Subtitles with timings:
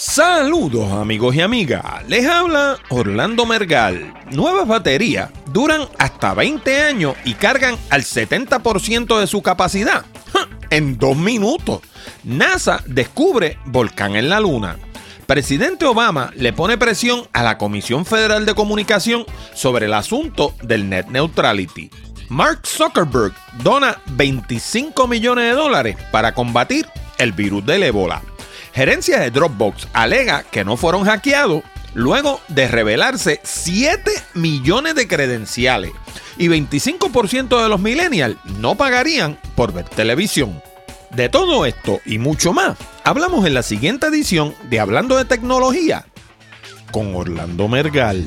[0.00, 4.14] Saludos amigos y amigas, les habla Orlando Mergal.
[4.30, 10.04] Nuevas baterías duran hasta 20 años y cargan al 70% de su capacidad
[10.70, 11.80] en dos minutos.
[12.22, 14.76] NASA descubre volcán en la luna.
[15.26, 20.88] Presidente Obama le pone presión a la Comisión Federal de Comunicación sobre el asunto del
[20.88, 21.90] net neutrality.
[22.28, 23.34] Mark Zuckerberg
[23.64, 26.86] dona 25 millones de dólares para combatir
[27.18, 28.22] el virus del ébola.
[28.78, 35.90] Gerencia de Dropbox alega que no fueron hackeados luego de revelarse 7 millones de credenciales
[36.36, 40.62] y 25% de los millennials no pagarían por ver televisión.
[41.10, 46.06] De todo esto y mucho más, hablamos en la siguiente edición de Hablando de Tecnología
[46.92, 48.24] con Orlando Mergal.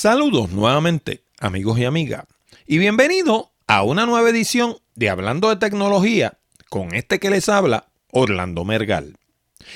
[0.00, 2.24] Saludos nuevamente, amigos y amigas,
[2.68, 7.88] y bienvenido a una nueva edición de Hablando de Tecnología con este que les habla,
[8.12, 9.16] Orlando Mergal.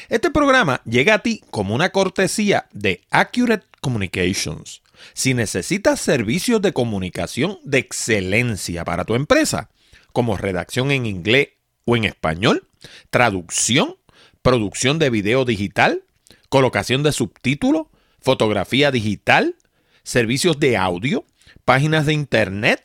[0.09, 4.83] Este programa llega a ti como una cortesía de Accurate Communications.
[5.13, 9.71] Si necesitas servicios de comunicación de excelencia para tu empresa,
[10.13, 11.49] como redacción en inglés
[11.85, 12.69] o en español,
[13.11, 13.97] traducción,
[14.41, 16.05] producción de video digital,
[16.49, 17.89] colocación de subtítulos,
[18.21, 19.57] fotografía digital,
[20.03, 21.25] servicios de audio,
[21.65, 22.83] páginas de internet,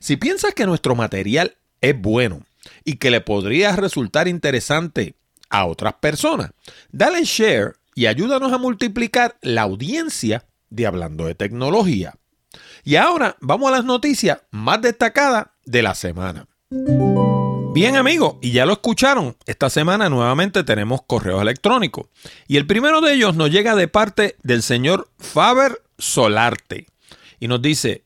[0.00, 2.42] Si piensas que nuestro material es bueno
[2.84, 5.14] y que le podría resultar interesante
[5.50, 6.50] a otras personas,
[6.90, 12.14] dale share y ayúdanos a multiplicar la audiencia de Hablando de Tecnología.
[12.84, 16.46] Y ahora vamos a las noticias más destacadas de la semana.
[17.74, 22.06] Bien amigos, y ya lo escucharon, esta semana nuevamente tenemos correos electrónicos.
[22.46, 26.86] Y el primero de ellos nos llega de parte del señor Faber Solarte.
[27.40, 28.04] Y nos dice,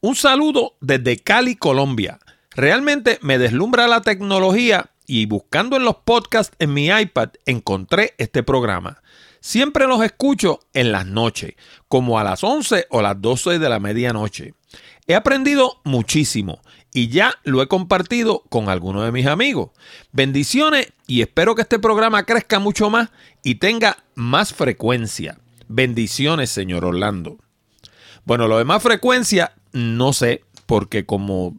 [0.00, 2.18] un saludo desde Cali, Colombia.
[2.54, 8.42] Realmente me deslumbra la tecnología y buscando en los podcasts en mi iPad encontré este
[8.42, 9.02] programa.
[9.40, 11.54] Siempre los escucho en las noches,
[11.88, 14.54] como a las 11 o las 12 de la medianoche.
[15.06, 16.62] He aprendido muchísimo
[16.94, 19.70] y ya lo he compartido con algunos de mis amigos.
[20.12, 23.10] Bendiciones y espero que este programa crezca mucho más
[23.42, 25.38] y tenga más frecuencia.
[25.68, 27.36] Bendiciones, señor Orlando.
[28.24, 31.56] Bueno, lo de más frecuencia, no sé, porque como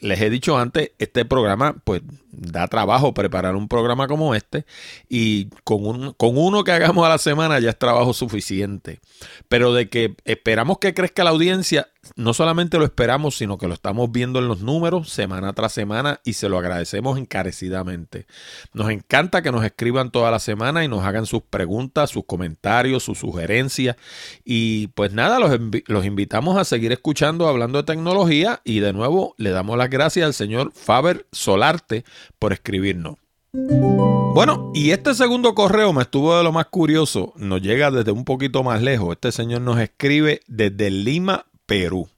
[0.00, 2.02] les he dicho antes, este programa pues
[2.40, 4.64] da trabajo preparar un programa como este
[5.08, 9.00] y con, con uno que hagamos a la semana ya es trabajo suficiente.
[9.48, 13.74] Pero de que esperamos que crezca la audiencia, no solamente lo esperamos, sino que lo
[13.74, 18.26] estamos viendo en los números semana tras semana y se lo agradecemos encarecidamente.
[18.72, 23.02] Nos encanta que nos escriban toda la semana y nos hagan sus preguntas, sus comentarios,
[23.02, 23.96] sus sugerencias.
[24.44, 29.34] Y pues nada, los, los invitamos a seguir escuchando hablando de tecnología y de nuevo
[29.38, 32.04] le damos las gracias al señor Faber Solarte
[32.38, 33.16] por escribirnos.
[33.52, 37.32] Bueno, y este segundo correo me estuvo de lo más curioso.
[37.36, 39.12] Nos llega desde un poquito más lejos.
[39.12, 42.08] Este señor nos escribe desde Lima, Perú.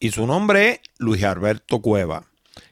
[0.00, 2.24] Y su nombre es Luis Alberto Cueva.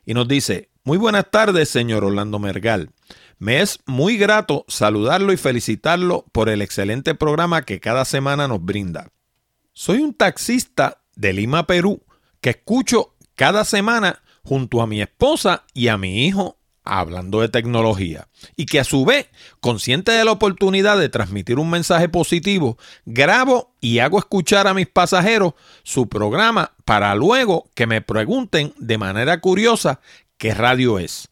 [0.04, 2.90] Y nos dice, muy buenas tardes, señor Orlando Mergal.
[3.38, 8.64] Me es muy grato saludarlo y felicitarlo por el excelente programa que cada semana nos
[8.64, 9.08] brinda.
[9.72, 12.02] Soy un taxista de Lima, Perú,
[12.40, 18.28] que escucho cada semana junto a mi esposa y a mi hijo hablando de tecnología
[18.56, 19.28] y que a su vez,
[19.60, 24.88] consciente de la oportunidad de transmitir un mensaje positivo, grabo y hago escuchar a mis
[24.88, 30.00] pasajeros su programa para luego que me pregunten de manera curiosa
[30.36, 31.28] qué radio es.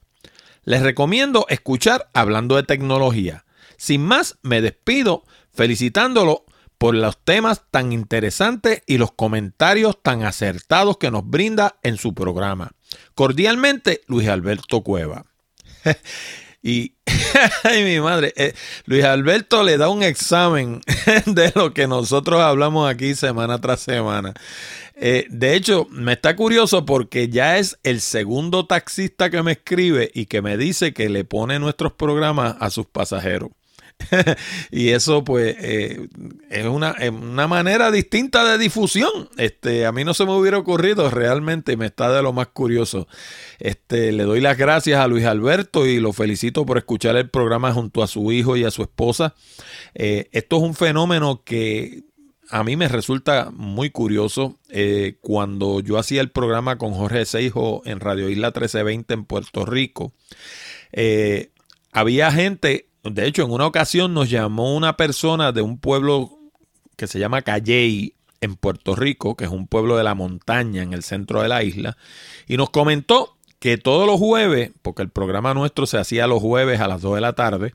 [0.64, 3.44] Les recomiendo escuchar hablando de tecnología.
[3.76, 6.44] Sin más, me despido felicitándolo
[6.80, 12.14] por los temas tan interesantes y los comentarios tan acertados que nos brinda en su
[12.14, 12.72] programa.
[13.14, 15.29] Cordialmente, Luis Alberto Cueva.
[16.62, 16.94] y
[17.84, 18.54] mi madre, eh,
[18.86, 20.80] Luis Alberto le da un examen
[21.26, 24.34] de lo que nosotros hablamos aquí semana tras semana.
[24.94, 30.10] Eh, de hecho, me está curioso porque ya es el segundo taxista que me escribe
[30.12, 33.50] y que me dice que le pone nuestros programas a sus pasajeros.
[34.70, 36.08] y eso pues eh,
[36.50, 39.28] es una, una, manera distinta de difusión.
[39.36, 43.06] Este, a mí no se me hubiera ocurrido realmente, me está de lo más curioso.
[43.58, 47.72] Este, le doy las gracias a Luis Alberto y lo felicito por escuchar el programa
[47.72, 49.34] junto a su hijo y a su esposa.
[49.94, 52.04] Eh, esto es un fenómeno que
[52.48, 54.58] a mí me resulta muy curioso.
[54.70, 59.64] Eh, cuando yo hacía el programa con Jorge Seijo en Radio Isla 1320 en Puerto
[59.66, 60.12] Rico,
[61.92, 66.38] había gente, de hecho en una ocasión nos llamó una persona de un pueblo
[66.96, 70.92] que se llama Calley en Puerto Rico, que es un pueblo de la montaña en
[70.92, 71.96] el centro de la isla,
[72.46, 76.80] y nos comentó que todos los jueves, porque el programa nuestro se hacía los jueves
[76.80, 77.74] a las 2 de la tarde,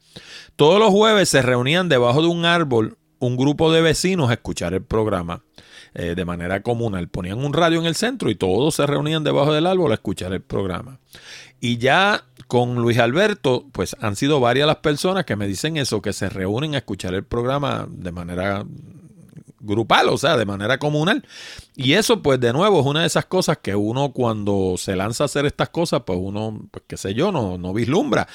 [0.56, 4.74] todos los jueves se reunían debajo de un árbol un grupo de vecinos a escuchar
[4.74, 5.44] el programa
[5.95, 7.07] eh, de manera comunal.
[7.07, 10.33] Ponían un radio en el centro y todos se reunían debajo del árbol a escuchar
[10.33, 11.00] el programa.
[11.62, 16.01] Y ya con Luis Alberto, pues han sido varias las personas que me dicen eso,
[16.01, 18.65] que se reúnen a escuchar el programa de manera
[19.65, 21.25] grupal, o sea, de manera comunal.
[21.75, 25.23] Y eso, pues, de nuevo, es una de esas cosas que uno cuando se lanza
[25.23, 28.27] a hacer estas cosas, pues uno, pues, qué sé yo, no, no vislumbra.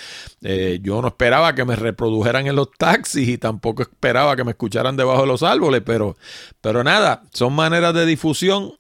[0.43, 4.51] Eh, yo no esperaba que me reprodujeran en los taxis y tampoco esperaba que me
[4.51, 6.17] escucharan debajo de los árboles, pero,
[6.61, 8.73] pero nada, son maneras de difusión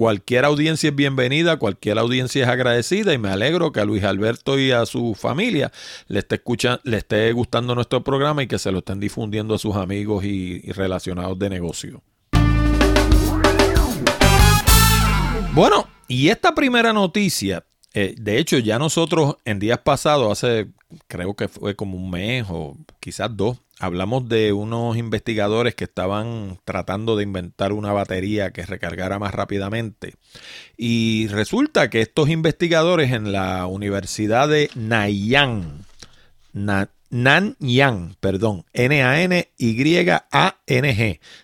[0.00, 4.58] Cualquier audiencia es bienvenida, cualquier audiencia es agradecida y me alegro que a Luis Alberto
[4.58, 5.72] y a su familia
[6.08, 6.40] le esté,
[6.84, 10.62] le esté gustando nuestro programa y que se lo estén difundiendo a sus amigos y,
[10.72, 12.02] relacionados de negocio.
[15.52, 20.68] Bueno, y esta primera noticia, eh, de hecho ya nosotros en días pasados, hace
[21.08, 26.60] creo que fue como un mes o quizás dos, hablamos de unos investigadores que estaban
[26.64, 30.14] tratando de inventar una batería que recargara más rápidamente.
[30.76, 35.86] Y resulta que estos investigadores en la Universidad de Nanyang,
[36.52, 39.40] Nanyang, perdón, N-A-N-Y-A-N-G,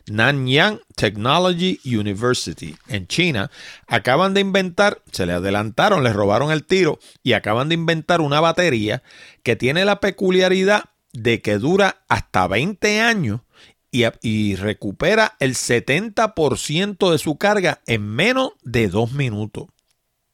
[0.06, 3.50] Nanyang Technology University en China,
[3.86, 8.40] acaban de inventar, se le adelantaron, les robaron el tiro y acaban de inventar una
[8.40, 9.02] batería
[9.42, 10.84] que tiene la peculiaridad
[11.16, 13.40] de que dura hasta 20 años
[14.22, 19.66] y, recupera el 70% de su carga en menos de dos minutos.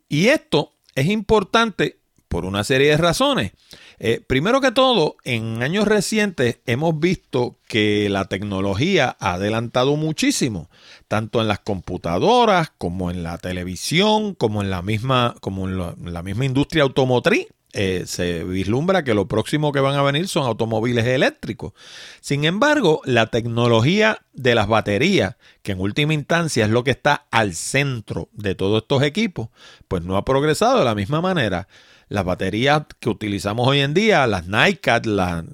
[0.08, 3.52] Y esto es importante por una serie de razones.
[3.98, 10.68] Eh, primero que todo, en años recientes hemos visto que la tecnología ha adelantado muchísimo,
[11.08, 16.22] tanto en las computadoras como en la televisión, como en la misma, como en la
[16.22, 17.46] misma industria automotriz.
[17.74, 21.72] Eh, se vislumbra que lo próximo que van a venir son automóviles eléctricos.
[22.20, 27.26] Sin embargo, la tecnología de las baterías, que en última instancia es lo que está
[27.30, 29.48] al centro de todos estos equipos,
[29.88, 31.66] pues no ha progresado de la misma manera.
[32.08, 35.44] Las baterías que utilizamos hoy en día, las NiCad, las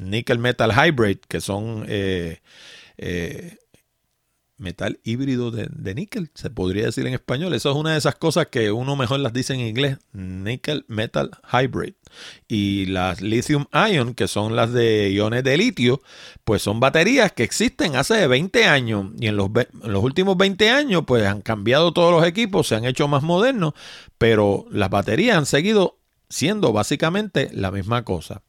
[0.00, 2.40] Nickel Metal Hybrid, que son eh,
[2.96, 3.56] eh,
[4.60, 7.54] metal híbrido de, níquel, se podría decir en español.
[7.54, 11.30] Eso es una de esas cosas que uno mejor las dice en inglés, nickel metal
[11.52, 11.94] hybrid.
[12.46, 16.02] Y las lithium ion, que son las de iones de litio,
[16.44, 20.70] pues son baterías que existen hace 20 años y en los, en los últimos 20
[20.70, 23.74] años pues han cambiado todos los equipos, se han hecho más modernos,
[24.18, 25.98] pero las baterías han seguido
[26.28, 28.42] siendo básicamente la misma cosa.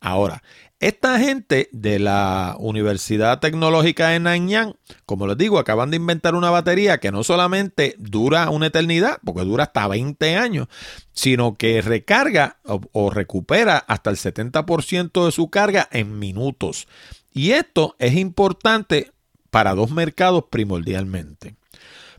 [0.00, 0.42] Ahora,
[0.86, 4.74] esta gente de la Universidad Tecnológica de Nanyang,
[5.06, 9.46] como les digo, acaban de inventar una batería que no solamente dura una eternidad, porque
[9.46, 10.68] dura hasta 20 años,
[11.14, 16.86] sino que recarga o, recupera hasta el 70% de su carga en minutos.
[17.32, 19.10] Y esto es importante
[19.50, 21.54] para dos mercados primordialmente.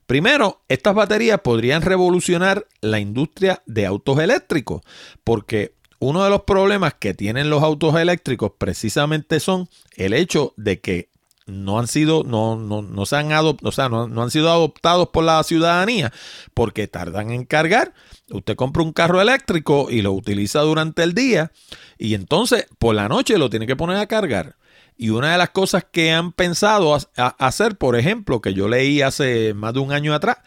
[0.08, 4.82] Primero, estas baterías podrían revolucionar la industria de autos eléctricos,
[5.24, 10.80] porque uno de los problemas que tienen los autos eléctricos precisamente son el hecho de
[10.80, 11.10] que
[11.48, 15.24] no han sido, no, no, se han o sea, no, no, han sido adoptados por
[15.24, 16.12] la ciudadanía
[16.54, 17.94] porque tardan en cargar.
[18.32, 21.52] Usted compra un carro eléctrico y lo utiliza durante el día
[21.98, 24.56] y entonces por la noche lo tiene que poner a cargar.
[24.98, 29.54] Y una de las cosas que han pensado hacer, por ejemplo, que yo leí hace
[29.54, 30.38] más de un año atrás,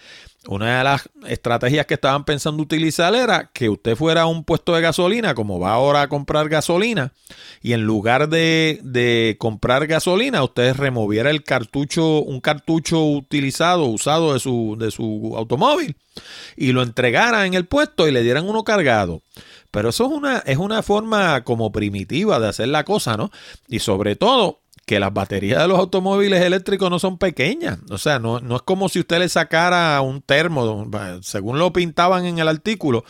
[0.47, 4.75] una de las estrategias que estaban pensando utilizar era que usted fuera a un puesto
[4.75, 7.13] de gasolina, como va ahora a comprar gasolina,
[7.61, 14.41] y en lugar de, comprar gasolina, usted removiera el cartucho, un cartucho utilizado, usado de
[14.41, 15.97] su, de su automóvil,
[16.57, 19.23] y lo entregara en el puesto y le dieran uno cargado.
[19.71, 23.31] Pero eso es una, es una forma como primitiva de hacer la cosa, ¿no?
[23.69, 27.79] Y sobre todo, que las baterías de los automóviles eléctricos no son pequeñas.
[27.91, 30.91] O sea, no, es como si usted le sacara un termo,
[31.21, 33.05] según lo pintaban en el artículo,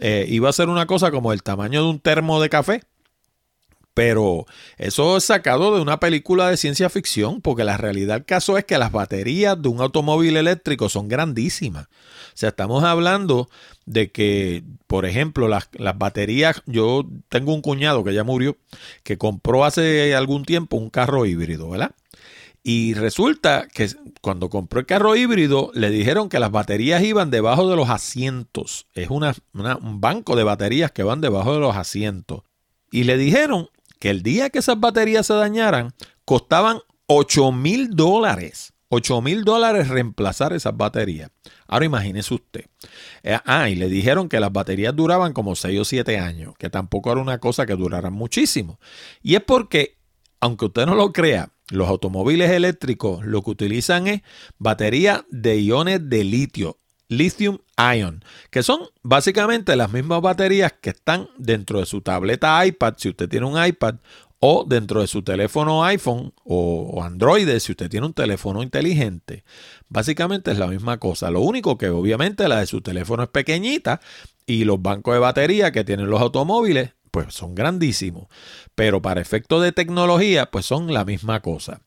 [0.00, 2.82] eh, iba a ser una cosa como el tamaño de un termo de café.
[3.94, 4.46] Pero
[4.76, 8.64] eso es sacado de una película de ciencia ficción, porque la realidad del caso es
[8.64, 11.86] que las baterías de un automóvil eléctrico son grandísimas.
[12.40, 13.50] Sea, estamos hablando
[13.84, 18.56] de que, por ejemplo, las, las, baterías, yo tengo un cuñado que ya murió,
[19.02, 21.94] que compró hace algún tiempo un carro híbrido, ¿verdad?
[22.62, 23.90] Y resulta que
[24.22, 28.86] cuando compró el carro híbrido, le dijeron que las baterías iban debajo de los asientos.
[28.94, 32.44] Es una, un banco de baterías que van debajo de los asientos.
[32.90, 33.68] Y le dijeron
[33.98, 35.92] que el día que esas baterías se dañaran,
[36.24, 38.69] costaban 8 mil dólares.
[38.90, 41.30] 8 mil dólares reemplazar esas baterías.
[41.68, 42.66] Ahora imagínese usted.
[43.22, 46.70] Eh, ah, y le dijeron que las baterías duraban como 6 o 7 años, que
[46.70, 48.80] tampoco era una cosa que duraran muchísimo.
[49.22, 49.96] Y es porque,
[50.40, 54.22] aunque usted no lo crea, los automóviles eléctricos lo que utilizan es
[54.58, 61.28] batería de iones de litio, lithium ion, que son básicamente las mismas baterías que están
[61.38, 63.96] dentro de su tableta iPad, si usted tiene un iPad,
[64.40, 69.44] o dentro de su teléfono iPhone o, Android, si usted tiene un teléfono inteligente.
[69.88, 71.30] Básicamente es la misma cosa.
[71.30, 74.00] Lo único que obviamente la de su teléfono es pequeñita
[74.46, 78.28] y los bancos de batería que tienen los automóviles pues son grandísimos,
[78.74, 81.80] pero para efectos de tecnología, pues son la misma cosa.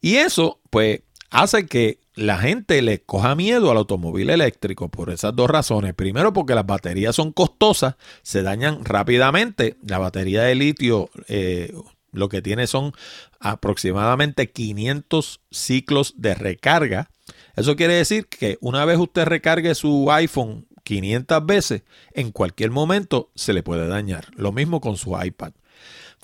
[0.00, 1.00] Y eso, pues,
[1.30, 5.94] hace que la gente le coja miedo al automóvil eléctrico por esas dos razones.
[5.94, 9.76] Primero, porque las baterías son costosas, se dañan rápidamente.
[9.86, 11.72] La batería de litio eh,
[12.12, 12.92] lo que tiene son
[13.40, 17.10] aproximadamente 500 ciclos de recarga.
[17.56, 21.82] Eso quiere decir que una vez usted recargue su iPhone 500 veces,
[22.14, 24.28] en cualquier momento se le puede dañar.
[24.36, 25.52] Lo mismo con su iPad.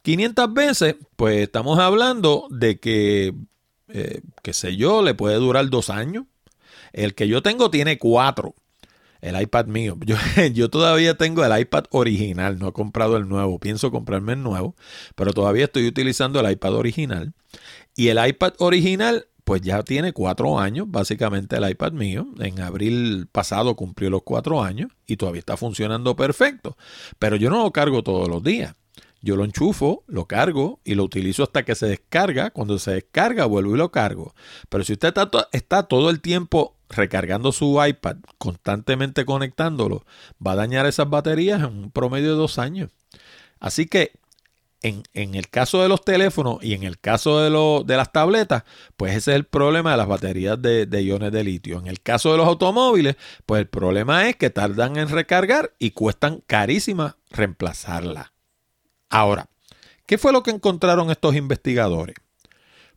[0.03, 3.35] 500 veces, pues estamos hablando de que,
[3.89, 6.25] eh, qué sé yo, le puede durar dos años.
[6.95, 8.55] El que yo tengo tiene cuatro.
[9.25, 9.97] El iPad mío.
[10.53, 13.59] Yo, todavía tengo el iPad original, no he comprado el nuevo.
[13.59, 14.77] Pienso comprarme el nuevo,
[15.15, 17.33] pero todavía estoy utilizando el iPad original.
[17.97, 22.27] Y el iPad original pues ya tiene cuatro años, básicamente el iPad mío.
[22.39, 26.77] En abril pasado cumplió los cuatro años y todavía está funcionando perfecto.
[27.19, 28.75] Pero yo no lo cargo todos los días.
[29.25, 32.51] Yo lo enchufo, lo cargo y lo utilizo hasta que se descarga.
[32.51, 34.35] Cuando se descarga, vuelvo y lo cargo.
[34.69, 40.05] Pero si usted está, está todo el tiempo recargando su iPad, constantemente conectándolo,
[40.47, 42.91] va a dañar esas baterías en un promedio de dos años.
[43.61, 44.13] Así que
[44.83, 48.65] en, el caso de los teléfonos y en el caso de, de, las tabletas,
[48.99, 51.79] pues ese es el problema de las baterías de, de, iones de litio.
[51.79, 53.17] En el caso de los automóviles,
[53.47, 58.34] pues el problema es que tardan en recargar y cuestan carísimas reemplazarla.
[59.11, 59.49] Ahora,
[60.07, 62.17] ¿qué fue lo que encontraron estos investigadores?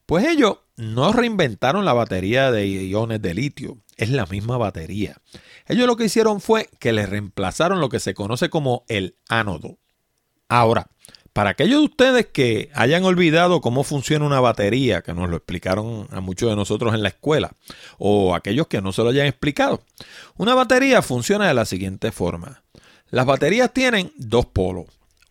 [0.06, 5.18] Pues ellos no reinventaron la batería de iones de litio, es la misma batería.
[5.68, 9.78] Ellos lo que hicieron fue que le reemplazaron lo que se conoce como el ánodo.
[10.48, 10.88] Ahora,
[11.34, 16.08] para aquellos de ustedes que hayan olvidado cómo funciona una batería, que nos lo explicaron
[16.10, 17.52] a muchos de nosotros en la escuela,
[18.00, 19.84] o aquellos que no se lo hayan explicado,
[20.38, 22.64] una batería funciona de la siguiente forma.
[23.12, 24.86] Las baterías tienen dos polos.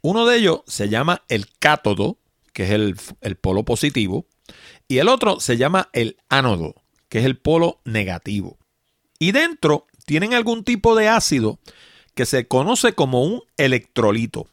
[0.07, 2.17] Uno de ellos se llama el cátodo,
[2.53, 4.29] que es el, polo positivo,
[4.87, 6.77] y el otro se llama el ánodo,
[7.09, 8.57] que es el polo negativo.
[9.19, 11.59] Y dentro tienen algún tipo de ácido
[12.15, 14.47] que se conoce como un electrolito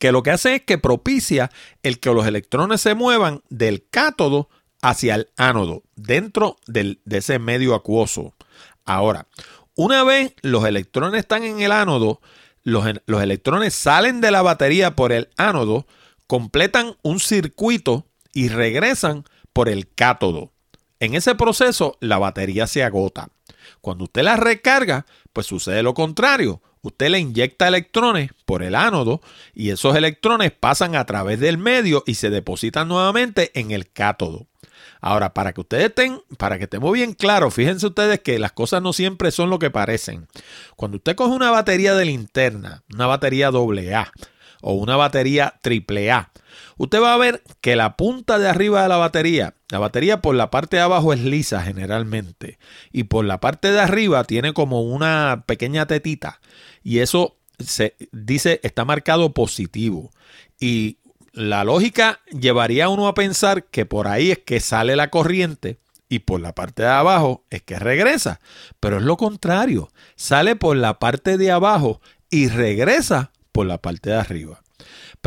[0.00, 1.52] que lo que hace es que propicia
[1.84, 4.48] el que los electrones se muevan del cátodo
[4.82, 8.34] hacia el ánodo, dentro de ese medio acuoso.
[8.84, 9.28] Ahora,
[9.76, 12.20] una vez los electrones están en el ánodo,
[12.68, 15.86] los, electrones salen de la batería por el ánodo,
[16.26, 20.52] completan un circuito y regresan por el cátodo.
[21.00, 23.30] En ese proceso, la batería se agota.
[23.80, 29.20] Cuando usted la recarga, pues sucede lo contrario usted le inyecta electrones por el ánodo
[29.54, 34.47] y esos electrones pasan a través del medio y se depositan nuevamente en el cátodo.
[35.00, 38.82] Ahora, para que ustedes estén, para que estemos bien claros, fíjense ustedes que las cosas
[38.82, 40.26] no siempre son lo que parecen.
[40.76, 44.12] Cuando usted coge una batería de linterna, una batería AA
[44.60, 46.30] o una batería AAA,
[46.78, 50.34] usted va a ver que la punta de arriba de la batería, la batería por
[50.34, 52.58] la parte de abajo es lisa generalmente
[52.92, 56.40] y por la parte de arriba tiene como una pequeña tetita
[56.82, 60.10] y eso se dice está marcado positivo
[60.60, 60.97] y
[61.38, 65.78] la lógica llevaría a uno a pensar que por ahí es que sale la corriente
[66.08, 68.40] y por la parte de abajo es que regresa,
[68.80, 74.10] pero es lo contrario, sale por la parte de abajo y regresa por la parte
[74.10, 74.62] de arriba.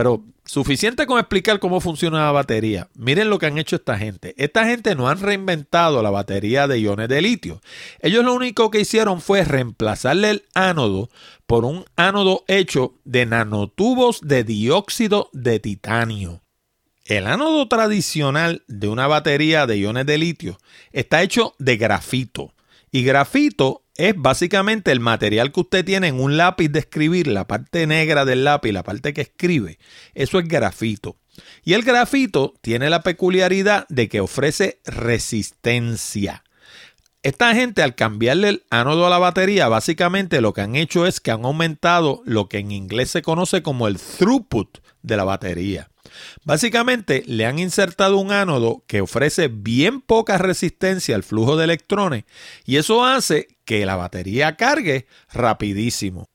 [0.02, 2.90] Pero suficiente con explicar cómo funciona la batería.
[2.96, 4.34] Miren lo que han hecho esta gente.
[4.36, 7.62] Esta gente no han reinventado la batería de iones de litio.
[8.00, 11.12] Ellos lo único que hicieron fue reemplazarle el ánodo
[11.46, 16.42] por un ánodo hecho de nanotubos de dióxido de titanio.
[17.06, 20.58] El ánodo tradicional de una batería de iones de litio
[20.92, 22.56] está hecho de grafito.
[22.92, 27.46] Y grafito es básicamente el material que usted tiene en un lápiz de escribir, la
[27.46, 29.78] parte negra del lápiz, la parte que escribe.
[30.16, 31.18] Eso es grafito.
[31.64, 36.44] Y el grafito tiene la peculiaridad de que ofrece resistencia.
[37.22, 41.20] Esta gente al cambiarle el ánodo a la batería, básicamente lo que han hecho es
[41.20, 45.91] que han aumentado lo que en inglés se conoce como el throughput de la batería.
[46.44, 52.24] Básicamente le han insertado un ánodo que ofrece bien poca resistencia al flujo de electrones
[52.66, 56.30] y eso hace que la batería cargue rapidísimo.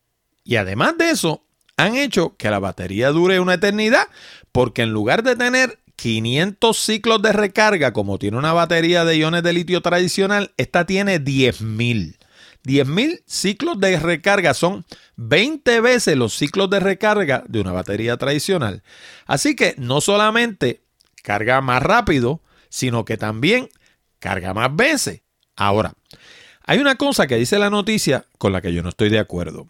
[0.44, 1.42] Y además de eso,
[1.76, 4.08] han hecho que la batería dure una eternidad
[4.52, 9.42] porque en lugar de tener 500 ciclos de recarga como tiene una batería de iones
[9.42, 12.16] de litio tradicional, esta tiene 10.000.
[12.66, 18.82] 10.000 ciclos de recarga son 20 veces los ciclos de recarga de una batería tradicional.
[19.24, 20.82] Así que no solamente
[21.22, 23.68] carga más rápido, sino que también
[24.18, 25.22] carga más veces.
[25.54, 25.94] Ahora,
[26.64, 29.68] hay una cosa que dice la noticia con la que yo no estoy de acuerdo.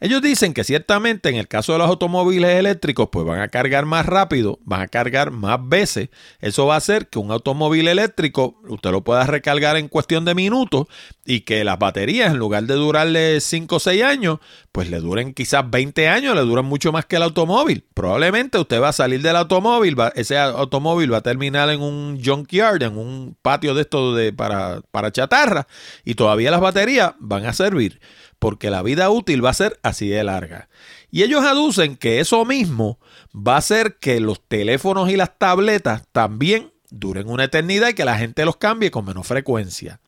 [0.00, 3.86] Ellos dicen que ciertamente en el caso de los automóviles eléctricos, pues van a cargar
[3.86, 6.08] más rápido, van a cargar más veces.
[6.40, 10.34] Eso va a hacer que un automóvil eléctrico usted lo pueda recargar en cuestión de
[10.34, 10.86] minutos
[11.24, 14.38] y que las baterías, en lugar de durarle 5 o 6 años,
[14.72, 17.84] pues le duren quizás 20 años, le duran mucho más que el automóvil.
[17.94, 22.82] Probablemente usted va a salir del automóvil, ese automóvil va a terminar en un junkyard,
[22.82, 25.66] en un patio de esto de, para, para chatarra,
[26.04, 28.00] y todavía las baterías van a servir
[28.44, 30.68] porque la vida útil va a ser así de larga.
[31.10, 32.98] Y ellos aducen que eso mismo
[33.34, 38.04] va a hacer que los teléfonos y las tabletas también duren una eternidad y que
[38.04, 39.98] la gente los cambie con menos frecuencia.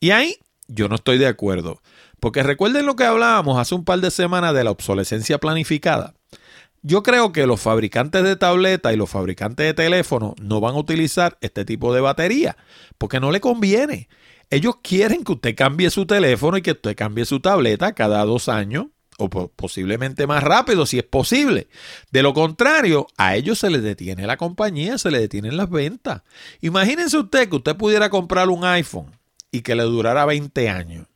[0.00, 0.36] Y ahí
[0.68, 1.80] yo no estoy de acuerdo,
[2.20, 6.12] porque recuerden lo que hablábamos hace un par de semanas de la obsolescencia planificada.
[6.82, 10.78] Yo creo que los fabricantes de tabletas y los fabricantes de teléfonos no van a
[10.78, 12.58] utilizar este tipo de batería,
[12.98, 14.10] porque no le conviene.
[14.52, 18.50] Ellos quieren que usted cambie su teléfono y que usted cambie su tableta cada dos
[18.50, 21.68] años o posiblemente más rápido si es posible.
[22.10, 26.20] De lo contrario, a ellos se les detiene la compañía, se les detienen las ventas.
[26.60, 29.18] Imagínense usted que usted pudiera comprar un iPhone
[29.50, 31.06] y que le durara 20 años.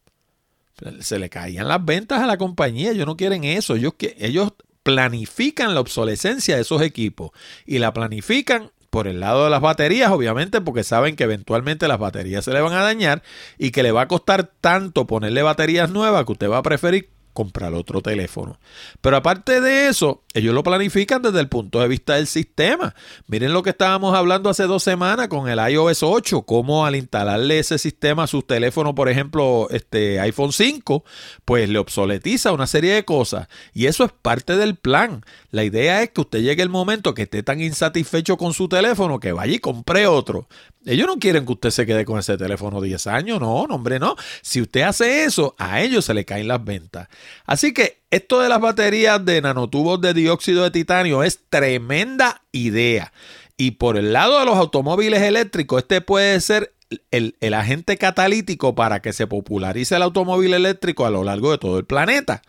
[1.00, 5.74] Se le caían las ventas a la compañía, ellos no quieren eso, ellos, ellos planifican
[5.74, 7.32] la obsolescencia de esos equipos
[7.66, 11.98] y la planifican por el lado de las baterías, obviamente, porque saben que eventualmente las
[11.98, 13.22] baterías se le van a dañar
[13.58, 17.10] y que le va a costar tanto ponerle baterías nuevas que usted va a preferir
[17.36, 18.58] comprar otro teléfono.
[19.02, 22.94] Pero aparte de eso, ellos lo planifican desde el punto de vista del sistema.
[23.26, 27.58] Miren lo que estábamos hablando hace dos semanas con el iOS 8, cómo al instalarle
[27.58, 31.04] ese sistema a sus teléfonos, por ejemplo, este iPhone 5,
[31.44, 33.48] pues le obsoletiza una serie de cosas.
[33.74, 35.22] Y eso es parte del plan.
[35.50, 39.20] La idea es que usted llegue el momento que esté tan insatisfecho con su teléfono
[39.20, 40.48] que vaya y compre otro.
[40.86, 43.98] Ellos no quieren que usted se quede con ese teléfono 10 años, no, no, hombre,
[43.98, 44.14] no.
[44.40, 47.08] Si usted hace eso, a ellos se le caen las ventas.
[47.44, 53.12] Así que esto de las baterías de nanotubos de dióxido de titanio es tremenda idea.
[53.56, 56.74] Y por el lado de los automóviles eléctricos, este puede ser
[57.10, 61.58] el, el, agente catalítico para que se popularice el automóvil eléctrico a lo largo de
[61.58, 62.42] todo el planeta.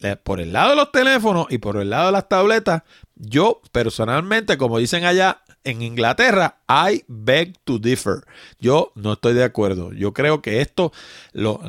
[0.00, 2.82] Eh, por el lado de los teléfonos y por el lado de las tabletas,
[3.16, 8.24] yo personalmente, como dicen allá, en Inglaterra, I beg to differ.
[8.60, 9.92] Yo no estoy de acuerdo.
[9.92, 10.92] Yo creo que esto,
[11.32, 11.60] lo,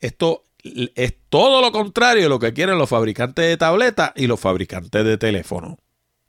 [0.00, 4.38] esto es todo lo contrario de lo que quieren los fabricantes de tabletas y los
[4.40, 5.76] fabricantes de teléfonos.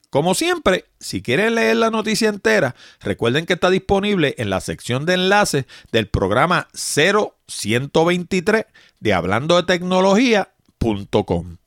[0.09, 5.07] Como siempre, si quieren leer la noticia entera, recuerden que está disponible en la sección
[5.07, 8.65] de enlaces del programa 0123
[8.99, 11.57] de hablando de tecnología.com.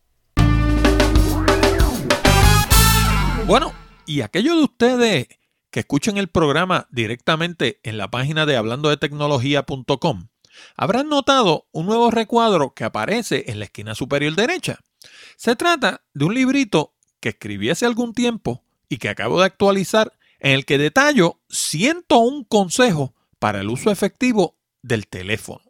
[3.47, 3.73] Bueno,
[4.07, 5.27] y aquellos de ustedes
[5.71, 10.29] que escuchen el programa directamente en la página de hablando de tecnología.com
[10.77, 14.81] habrán notado un nuevo recuadro que aparece en la esquina superior derecha.
[15.37, 20.13] Se trata de un librito que escribí hace algún tiempo y que acabo de actualizar
[20.39, 25.63] en el que detallo 101 consejos para el uso efectivo del teléfono.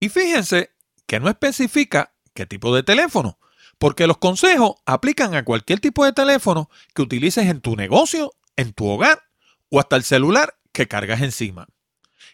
[0.00, 0.70] Y fíjense
[1.06, 3.38] que no especifica qué tipo de teléfono,
[3.78, 8.72] porque los consejos aplican a cualquier tipo de teléfono que utilices en tu negocio, en
[8.72, 9.22] tu hogar
[9.70, 11.68] o hasta el celular que cargas encima.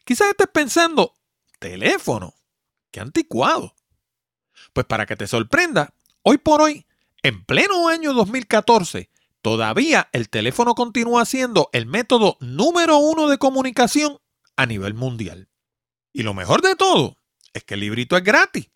[0.05, 1.15] Quizás estés pensando,
[1.59, 2.35] teléfono,
[2.91, 3.75] qué anticuado.
[4.73, 6.87] Pues para que te sorprenda, hoy por hoy,
[7.23, 9.11] en pleno año 2014,
[9.43, 14.19] todavía el teléfono continúa siendo el método número uno de comunicación
[14.57, 15.49] a nivel mundial.
[16.13, 17.17] Y lo mejor de todo
[17.53, 18.71] es que el librito es gratis.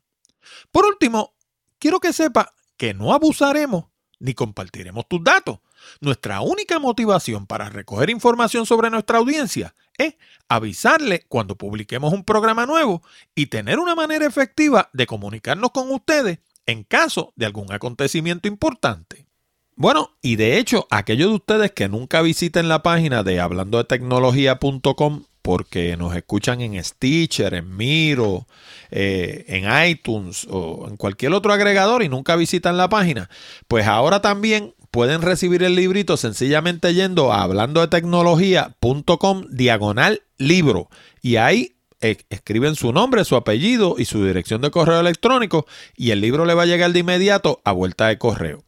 [0.71, 1.35] Por último,
[1.77, 3.85] quiero que sepa que no abusaremos
[4.19, 5.59] ni compartiremos tus datos.
[6.01, 10.15] Nuestra única motivación para recoger información sobre nuestra audiencia es
[10.47, 13.03] avisarle cuando publiquemos un programa nuevo
[13.35, 19.27] y tener una manera efectiva de comunicarnos con ustedes en caso de algún acontecimiento importante.
[19.75, 23.85] Bueno, y de hecho, aquellos de ustedes que nunca visiten la página de hablando de
[23.85, 28.45] tecnología.com porque nos escuchan en Stitcher, en Miro,
[28.91, 33.29] eh, en iTunes o en cualquier otro agregador y nunca visitan la página,
[33.67, 40.89] pues ahora también pueden recibir el librito sencillamente yendo a hablando de tecnología.com diagonal libro
[41.21, 45.65] y ahí eh, escriben su nombre, su apellido y su dirección de correo electrónico
[45.97, 48.63] y el libro le va a llegar de inmediato a vuelta de correo.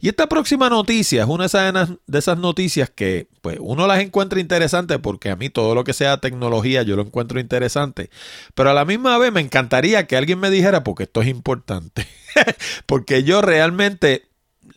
[0.00, 4.98] Y esta próxima noticia es una de esas noticias que pues, uno las encuentra interesantes
[4.98, 8.10] porque a mí todo lo que sea tecnología yo lo encuentro interesante.
[8.54, 12.06] Pero a la misma vez me encantaría que alguien me dijera porque esto es importante.
[12.86, 14.31] porque yo realmente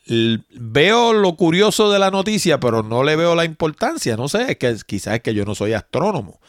[0.07, 4.17] veo lo curioso de la noticia, pero no le veo la importancia.
[4.17, 6.39] No sé, es que quizás es que yo no soy astrónomo.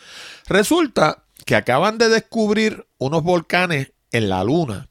[0.48, 4.88] Resulta que acaban de descubrir unos volcanes en la Luna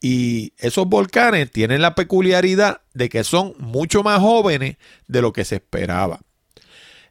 [0.00, 4.76] y esos volcanes tienen la peculiaridad de que son mucho más jóvenes
[5.08, 6.20] de lo que se esperaba.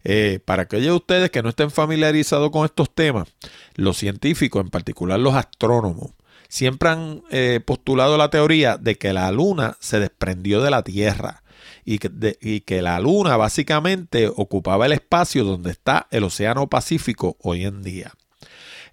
[0.04, 3.30] Eh, para aquellos de ustedes que no estén familiarizados con estos temas,
[3.76, 6.12] los científicos, en particular los astrónomos,
[6.54, 11.42] siempre han eh, postulado la teoría de que la Luna se desprendió de la Tierra
[11.84, 17.82] y que la Luna básicamente ocupaba el espacio donde está el Océano Pacífico hoy en
[17.82, 18.14] día.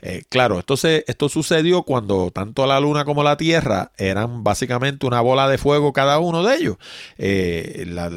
[0.03, 5.21] Eh, claro, esto, esto sucedió cuando tanto la Luna como la Tierra eran básicamente una
[5.21, 6.77] bola de fuego cada uno de ellos.
[7.19, 8.11] Eh, la,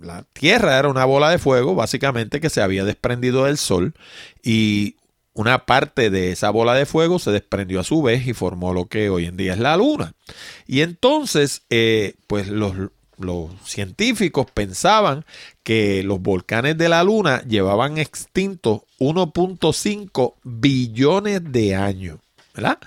[0.00, 3.94] la Tierra era una bola de fuego básicamente que se había desprendido del Sol
[4.42, 4.96] y
[5.34, 8.86] una parte de esa bola de fuego se desprendió a su vez y formó lo
[8.86, 10.14] que hoy en día es la Luna.
[10.66, 12.74] Y entonces, eh, pues los,
[13.18, 15.24] los científicos pensaban
[15.62, 22.18] que los volcanes de la Luna llevaban extintos 1.5 billones de años,
[22.54, 22.78] ¿verdad?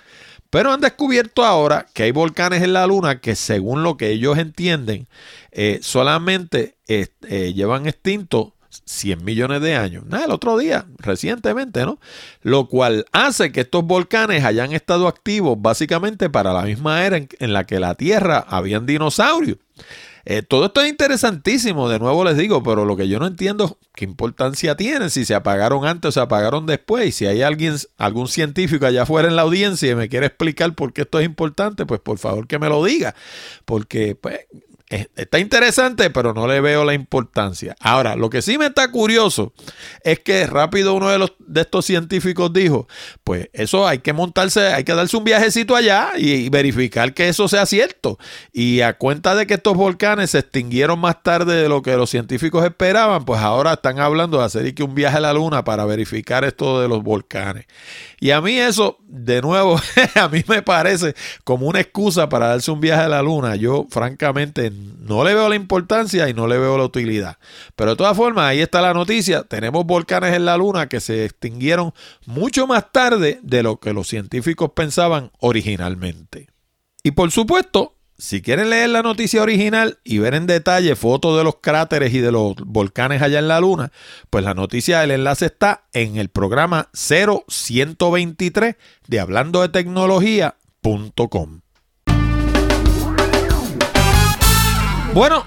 [0.49, 4.37] Pero han descubierto ahora que hay volcanes en la Luna que según lo que ellos
[4.37, 5.07] entienden,
[5.51, 7.07] eh, solamente eh,
[7.55, 8.52] llevan extintos
[8.85, 10.05] 100 millones de años.
[10.07, 11.99] Nada, el otro día, recientemente, ¿no?
[12.41, 17.53] Lo cual hace que estos volcanes hayan estado activos básicamente para la misma era en,
[17.53, 19.57] la que la Tierra habían dinosaurios.
[20.25, 23.77] Eh, todo esto es interesantísimo, de nuevo les digo, pero lo que yo no entiendo
[23.93, 27.07] qué importancia tiene si se apagaron antes o se apagaron después.
[27.07, 30.73] Y si hay alguien, algún científico allá afuera en la audiencia y me quiere explicar
[30.75, 33.15] por qué esto es importante, pues por favor que me lo diga.
[33.65, 34.39] Porque pues,
[35.15, 37.75] Está interesante, pero no le veo la importancia.
[37.79, 39.53] Ahora, lo que sí me está curioso
[40.03, 42.87] es que rápido uno de, los, de estos científicos dijo,
[43.23, 47.47] pues eso hay que montarse, hay que darse un viajecito allá y, verificar que eso
[47.47, 48.19] sea cierto.
[48.51, 52.09] Y a cuenta de que estos volcanes se extinguieron más tarde de lo que los
[52.09, 55.85] científicos esperaban, pues ahora están hablando de hacer que un viaje a la luna para
[55.85, 57.65] verificar esto de los volcanes.
[58.19, 59.79] Y a mí eso, de nuevo,
[60.15, 63.55] a mí me parece como una excusa para darse un viaje a la luna.
[63.55, 67.37] Yo, francamente, no le veo la importancia y no le veo la utilidad.
[67.75, 69.43] Pero de todas formas, ahí está la noticia.
[69.43, 71.93] Tenemos volcanes en la luna que se extinguieron
[72.25, 76.49] mucho más tarde de lo que los científicos pensaban originalmente.
[77.03, 81.43] Y por supuesto, si quieren leer la noticia original y ver en detalle fotos de
[81.43, 83.91] los cráteres y de los volcanes allá en la Luna,
[84.29, 88.75] pues la noticia, el enlace está en el programa 0123
[89.07, 91.62] de hablando de tecnología.com.
[95.13, 95.45] Bueno,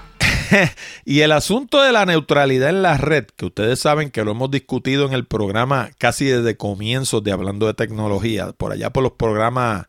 [1.05, 4.49] y el asunto de la neutralidad en la red, que ustedes saben que lo hemos
[4.49, 9.11] discutido en el programa casi desde comienzos de hablando de tecnología, por allá por los
[9.11, 9.87] programas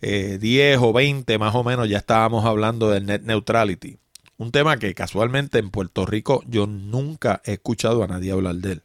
[0.00, 3.98] 10 eh, o 20 más o menos ya estábamos hablando del net neutrality.
[4.36, 8.72] Un tema que casualmente en Puerto Rico yo nunca he escuchado a nadie hablar de
[8.72, 8.82] él.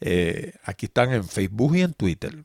[0.00, 2.44] Eh, aquí están en Facebook y en Twitter.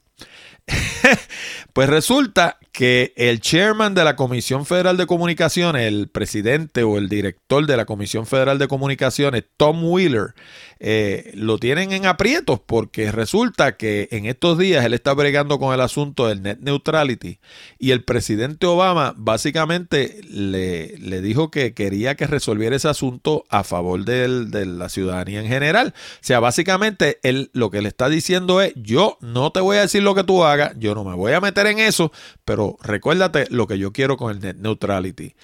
[1.74, 7.08] pues resulta que el chairman de la Comisión Federal de Comunicaciones, el presidente o el
[7.08, 10.34] director de la Comisión Federal de Comunicaciones, Tom Wheeler,
[10.80, 15.74] eh, lo tienen en aprietos porque resulta que en estos días él está bregando con
[15.74, 17.40] el asunto del net neutrality
[17.80, 23.64] y el presidente Obama básicamente le, le dijo que quería que resolviera ese asunto a
[23.64, 25.94] favor de la ciudadanía en general.
[25.96, 29.82] O sea, básicamente él lo que le está diciendo es, yo no te voy a
[29.82, 32.12] decir lo que tú hagas, yo no me voy a meter en eso,
[32.46, 35.36] pero recuérdate lo que yo quiero con el net neutrality.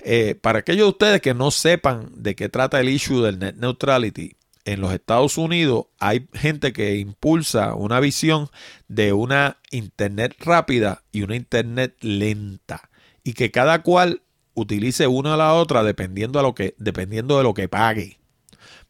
[0.00, 3.56] Eh, para aquellos de ustedes que no sepan de qué trata el issue del net
[3.56, 8.48] neutrality, en los Estados Unidos hay gente que impulsa una visión
[8.88, 12.90] de una Internet rápida y una Internet lenta
[13.22, 14.22] y que cada cual
[14.54, 18.18] utilice una a la otra dependiendo, a lo que, dependiendo de lo que pague.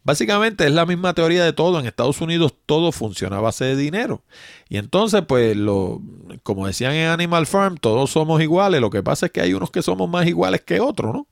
[0.06, 1.80] Básicamente es la misma teoría de todo.
[1.80, 4.22] En Estados Unidos todo funciona a base de dinero.
[4.68, 6.00] Y entonces, pues, lo,
[6.44, 8.80] como decían en Animal Farm, todos somos iguales.
[8.80, 11.26] Lo que pasa es que hay unos que somos más iguales que otros, ¿no?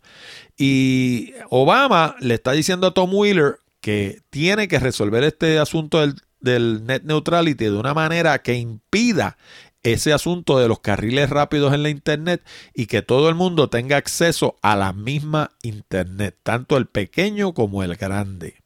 [0.58, 6.16] Y Obama le está diciendo a Tom Wheeler que tiene que resolver este asunto del,
[6.40, 9.36] del net neutrality de una manera que impida
[9.84, 12.42] ese asunto de los carriles rápidos en la Internet
[12.74, 17.84] y que todo el mundo tenga acceso a la misma Internet, tanto el pequeño como
[17.84, 18.63] el grande.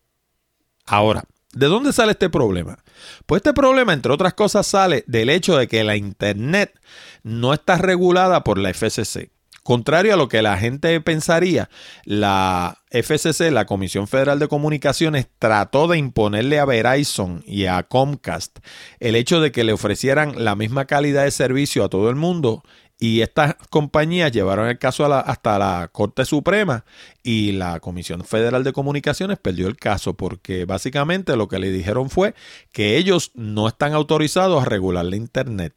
[0.89, 2.79] Ahora, ¿de dónde sale este problema?
[3.27, 6.79] Pues este problema, entre otras cosas, sale del hecho de que la Internet
[7.23, 9.31] no está regulada por la FCC.
[9.63, 11.69] Contrario a lo que la gente pensaría,
[12.05, 18.61] la FCC, la Comisión Federal de Comunicaciones, trató de imponerle a Verizon y a Comcast
[18.99, 22.63] el hecho de que le ofrecieran la misma calidad de servicio a todo el mundo
[23.01, 26.85] y estas compañías llevaron el caso hasta la Corte Suprema
[27.23, 32.11] y la Comisión Federal de Comunicaciones perdió el caso porque básicamente lo que le dijeron
[32.11, 32.35] fue
[32.73, 35.75] que ellos no están autorizados a regular la Internet.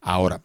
[0.00, 0.40] Ahora,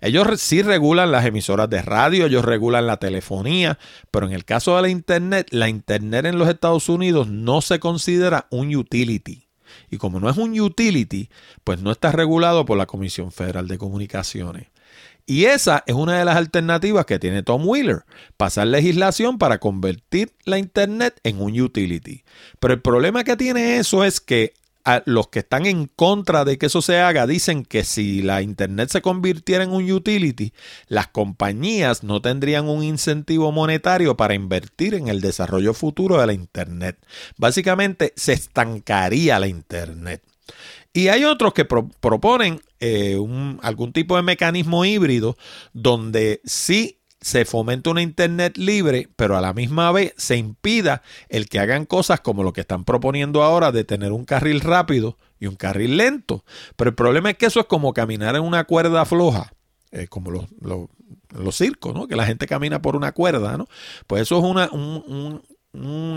[0.00, 3.78] ellos sí regulan las emisoras de radio, ellos regulan la telefonía,
[4.12, 7.80] pero en el caso de la Internet, la Internet en los Estados Unidos no se
[7.80, 9.48] considera un utility.
[9.90, 11.28] Y como no es un utility,
[11.64, 14.68] pues no está regulado por la Comisión Federal de Comunicaciones.
[15.26, 18.04] Y esa es una de las alternativas que tiene Tom Wheeler,
[18.36, 22.22] pasar legislación para convertir la Internet en un utility.
[22.60, 24.54] Pero el problema que tiene eso es que
[25.04, 28.88] los que están en contra de que eso se haga dicen que si la Internet
[28.90, 30.52] se convirtiera en un utility,
[30.86, 36.32] las compañías no tendrían un incentivo monetario para invertir en el desarrollo futuro de la
[36.34, 36.98] Internet.
[37.36, 40.22] Básicamente se estancaría la Internet.
[40.96, 43.18] Y hay otros que proponen eh,
[43.60, 45.36] algún tipo de mecanismo híbrido
[45.74, 51.50] donde sí se fomenta una Internet libre, pero a la misma vez se impida el
[51.50, 55.48] que hagan cosas como lo que están proponiendo ahora de tener un carril rápido y
[55.48, 56.46] un carril lento.
[56.76, 59.52] Pero el problema es que eso es como caminar en una cuerda floja,
[59.90, 62.08] eh, como los, los, circos, ¿no?
[62.08, 63.68] Que la gente camina por una cuerda, ¿no?
[64.06, 65.42] Pues eso es una, un, un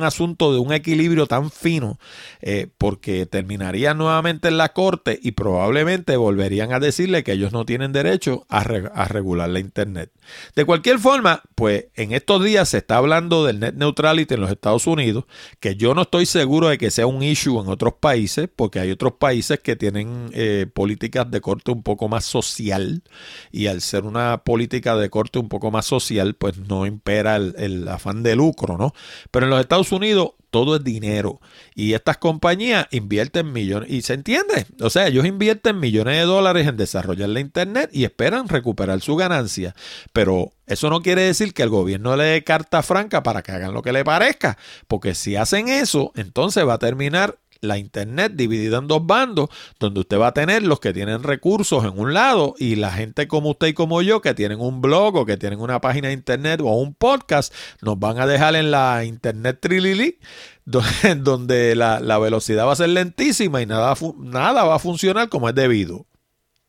[0.04, 2.00] asunto de un equilibrio tan fino,
[2.42, 7.66] eh, porque terminarían nuevamente en la corte y probablemente volverían a decirle que ellos no
[7.66, 10.12] tienen derecho a, a, regular la Internet.
[10.56, 14.52] De cualquier forma, pues en estos días se está hablando del net neutrality en los
[14.52, 15.26] Estados Unidos,
[15.60, 18.92] que yo no estoy seguro de que sea un issue en otros países, porque hay
[18.92, 23.04] otros países que tienen eh, políticas de corte un poco más social,
[23.52, 27.56] y al ser una política de corte un poco más social, pues no impera el,
[27.58, 28.94] el afán de lucro, ¿no?
[29.32, 31.40] Pero en los Estados Unidos todo es dinero.
[31.76, 33.90] Y estas compañías invierten millones.
[33.90, 34.66] Y se entiende.
[34.82, 39.16] O sea, ellos invierten millones de dólares en desarrollar la Internet y esperan recuperar su
[39.16, 39.76] ganancia.
[40.14, 43.74] Pero eso no quiere decir que el gobierno le dé carta franca para que hagan
[43.74, 44.58] lo que le parezca.
[44.88, 50.02] Porque si hacen eso, entonces va a terminar la Internet dividida en dos bandos, donde
[50.02, 53.52] usted va a tener los que tienen recursos en un lado y la gente como
[53.52, 56.62] usted y como yo que tienen un blog o que tienen una página de Internet
[56.62, 60.20] o un podcast, nos van a dejar en la Internet trilili,
[61.18, 65.50] donde la, la velocidad va a ser lentísima y nada, nada va a funcionar como
[65.50, 66.06] es debido.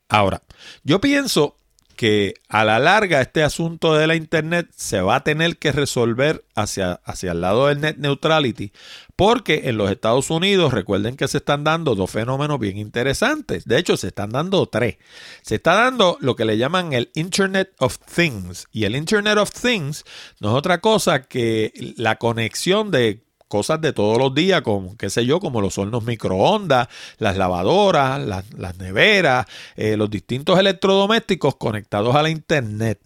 [0.09, 0.43] Ahora,
[0.83, 1.57] yo pienso
[2.01, 6.43] que a la larga este asunto de la Internet se va a tener que resolver
[6.55, 8.73] hacia, hacia el lado del net neutrality,
[9.21, 13.67] porque en los Estados Unidos recuerden que se están dando dos fenómenos bien interesantes.
[13.67, 14.97] De hecho, se están dando tres.
[15.43, 18.67] Se está dando lo que le llaman el Internet of Things.
[18.73, 20.07] Y el Internet of Things
[20.41, 25.11] no es otra cosa que la conexión de cosas de todos los días, como, qué
[25.11, 29.45] sé yo, como los hornos microondas, las lavadoras, las, neveras,
[29.77, 32.99] eh, los distintos electrodomésticos conectados a la Internet.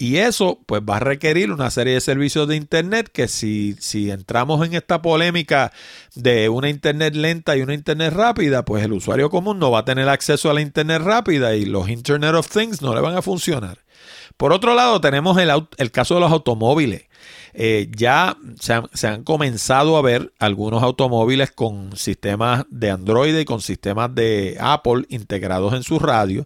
[0.00, 4.10] Y eso pues va a requerir una serie de servicios de Internet que si, si
[4.10, 5.72] entramos en esta polémica
[6.14, 9.84] de una Internet lenta y una Internet rápida, pues el usuario común no va a
[9.84, 13.20] tener acceso a la Internet rápida y los Internet of Things no le van a
[13.20, 13.80] funcionar.
[14.38, 17.02] Por otro lado, tenemos el, el caso de los automóviles.
[17.52, 23.60] Eh, ya se han, comenzado a ver algunos automóviles con sistemas de Android y con
[23.60, 26.44] sistemas de Apple integrados en su radio,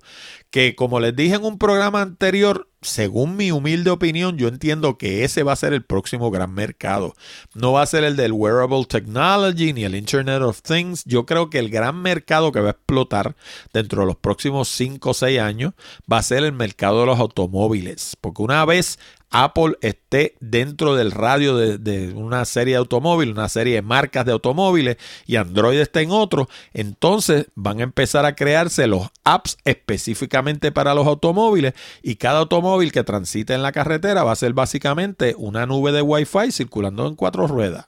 [0.50, 5.24] que como les dije en un programa anterior, según mi humilde opinión, yo entiendo que
[5.24, 7.14] ese va a ser el próximo gran mercado.
[7.54, 11.04] No va a ser el del wearable technology ni el Internet of Things.
[11.04, 13.34] Yo creo que el gran mercado que va a explotar
[13.72, 15.72] dentro de los próximos 5 o 6 años
[16.10, 18.16] va a ser el mercado de los automóviles.
[18.20, 18.98] Porque una vez
[19.36, 24.30] Apple esté dentro del radio de, una serie de automóviles, una serie de marcas de
[24.30, 30.70] automóviles y Android está en otro, entonces van a empezar a crearse los apps específicamente
[30.70, 35.34] para los automóviles y cada automóvil que transite en la carretera va a ser básicamente
[35.36, 37.86] una nube de Wi-Fi circulando en cuatro ruedas.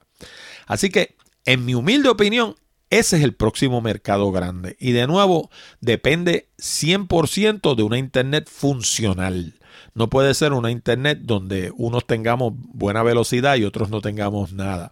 [0.65, 2.55] Así que, en mi humilde opinión,
[2.89, 4.75] ese es el próximo mercado grande.
[4.81, 9.56] Y de nuevo, depende 100% de una Internet funcional.
[9.97, 14.91] No puede ser una Internet donde unos tengamos buena velocidad y otros no tengamos nada.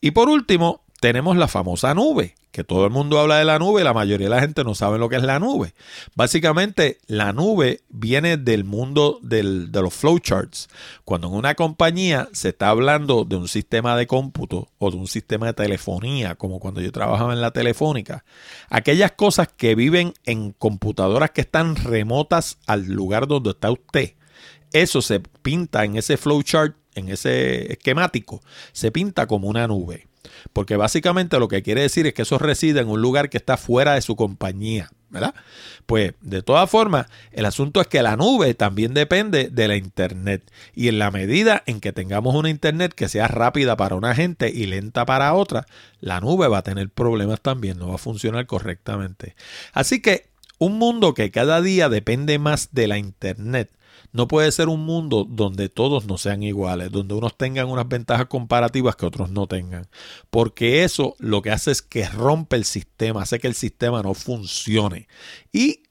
[0.00, 3.84] Y por último, tenemos la famosa nube, que todo el mundo habla de la nube,
[3.84, 5.74] la mayoría de la gente no sabe lo que es la nube.
[6.14, 10.70] Básicamente, la nube viene del mundo de los flowcharts.
[11.04, 15.08] Cuando en una compañía se está hablando de un sistema de cómputo o de un
[15.08, 18.24] sistema de telefonía, como cuando yo trabajaba en la telefónica,
[18.70, 24.14] aquellas cosas que viven en computadoras que están remotas al lugar donde está usted,
[24.72, 30.08] eso se pinta en ese flowchart, en ese esquemático, se pinta como una nube.
[30.52, 33.56] Porque básicamente lo que quiere decir es que eso reside en un lugar que está
[33.56, 35.34] fuera de su compañía, ¿verdad?
[35.86, 40.50] Pues de todas formas, el asunto es que la nube también depende de la Internet.
[40.74, 44.50] Y en la medida en que tengamos una Internet que sea rápida para una gente
[44.50, 45.66] y lenta para otra,
[46.00, 49.34] la nube va a tener problemas también, no va a funcionar correctamente.
[49.72, 53.70] Así que un mundo que cada día depende más de la Internet
[54.12, 58.26] no puede ser un mundo donde todos no sean iguales, donde unos tengan unas ventajas
[58.26, 59.88] comparativas que otros no tengan.
[60.30, 64.14] Porque eso lo que hace es que rompe el sistema, hace que el sistema no
[64.14, 65.08] funcione.
[65.52, 65.82] Y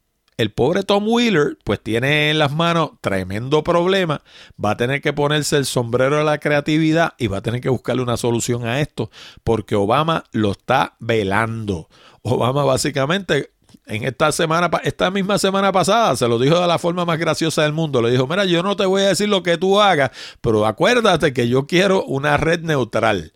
[0.42, 4.24] el pobre Tom Wheeler pues tiene en las manos tremendo problema,
[4.64, 7.70] va a tener que ponerse el sombrero de la creatividad y va a tener que
[7.70, 9.12] buscarle una solución a esto
[9.44, 11.90] porque Obama lo está velando.
[12.24, 13.51] Obama básicamente
[13.86, 17.64] en esta semana, esta misma semana pasada, se lo dijo de la forma más graciosa
[17.64, 18.02] del mundo.
[18.02, 21.34] Le dijo, mira, yo no te voy a decir lo que tú hagas, pero acuérdate
[21.34, 23.34] que yo quiero una red neutral.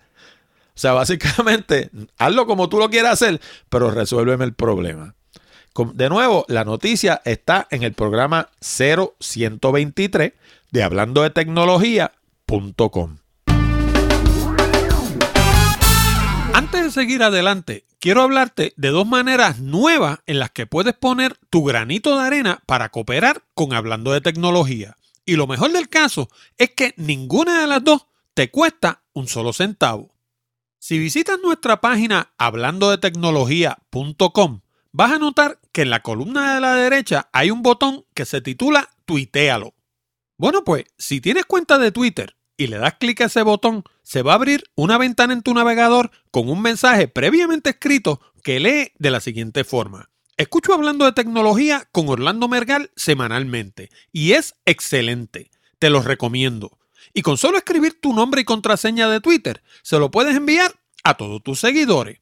[0.70, 5.16] O sea, básicamente, hazlo como tú lo quieras hacer, pero resuélveme el problema.
[5.94, 10.32] De nuevo, la noticia está en el programa 0123
[10.72, 13.18] de hablando de tecnología.com.
[16.92, 22.18] seguir adelante, quiero hablarte de dos maneras nuevas en las que puedes poner tu granito
[22.18, 24.98] de arena para cooperar con Hablando de Tecnología.
[25.26, 29.54] Y lo mejor del caso es que ninguna de las dos te cuesta un solo
[29.54, 30.14] centavo.
[30.78, 36.62] Si visitas nuestra página hablando de tecnología.com, vas a notar que en la columna de
[36.62, 39.74] la derecha hay un botón que se titula Tuitealo.
[40.38, 44.22] Bueno, pues si tienes cuenta de Twitter y le das clic a ese botón, se
[44.22, 48.92] va a abrir una ventana en tu navegador con un mensaje previamente escrito que lee
[48.98, 50.10] de la siguiente forma.
[50.38, 55.50] Escucho hablando de tecnología con Orlando Mergal semanalmente y es excelente.
[55.80, 56.78] Te lo recomiendo.
[57.14, 61.16] Y con solo escribir tu nombre y contraseña de Twitter, se lo puedes enviar a
[61.16, 62.20] todos tus seguidores.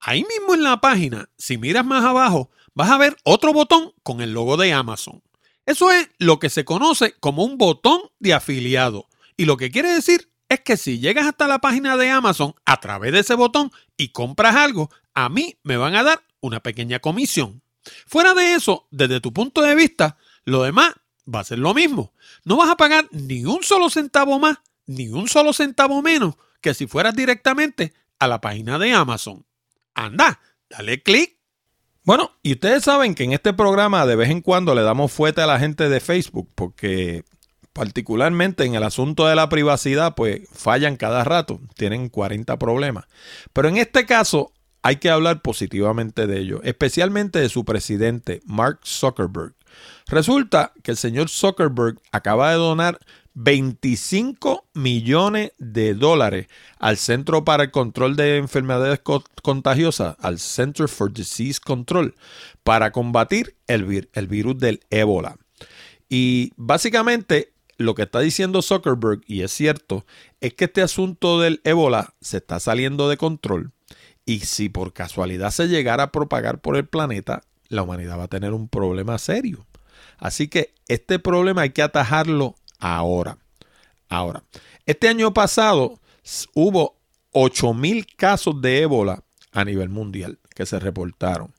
[0.00, 4.20] Ahí mismo en la página, si miras más abajo, vas a ver otro botón con
[4.20, 5.22] el logo de Amazon.
[5.64, 9.92] Eso es lo que se conoce como un botón de afiliado y lo que quiere
[9.92, 13.70] decir es que si llegas hasta la página de Amazon a través de ese botón
[13.96, 17.62] y compras algo, a mí me van a dar una pequeña comisión.
[18.06, 20.92] Fuera de eso, desde tu punto de vista, lo demás
[21.32, 22.12] va a ser lo mismo.
[22.44, 26.74] No vas a pagar ni un solo centavo más, ni un solo centavo menos que
[26.74, 29.44] si fueras directamente a la página de Amazon.
[29.94, 30.40] Anda,
[30.70, 31.36] dale clic.
[32.04, 35.40] Bueno, y ustedes saben que en este programa de vez en cuando le damos fuerte
[35.40, 37.24] a la gente de Facebook porque
[37.72, 43.06] particularmente en el asunto de la privacidad, pues fallan cada rato, tienen 40 problemas.
[43.52, 48.80] Pero en este caso hay que hablar positivamente de ello, especialmente de su presidente, Mark
[48.84, 49.54] Zuckerberg.
[50.06, 52.98] Resulta que el señor Zuckerberg acaba de donar
[53.34, 59.00] 25 millones de dólares al Centro para el Control de Enfermedades
[59.42, 62.14] Contagiosas, al Center for Disease Control,
[62.62, 65.36] para combatir el, el virus del ébola.
[66.08, 70.04] Y básicamente lo que está diciendo Zuckerberg, y es cierto,
[70.40, 73.72] es que este asunto del ébola se está saliendo de control.
[74.24, 78.28] Y si por casualidad se llegara a propagar por el planeta, la humanidad va a
[78.28, 79.66] tener un problema serio.
[80.18, 83.38] Así que este problema hay que atajarlo ahora.
[84.08, 84.44] Ahora,
[84.86, 85.98] este año pasado
[86.54, 86.96] hubo
[87.32, 91.52] 8.000 casos de ébola a nivel mundial que se reportaron.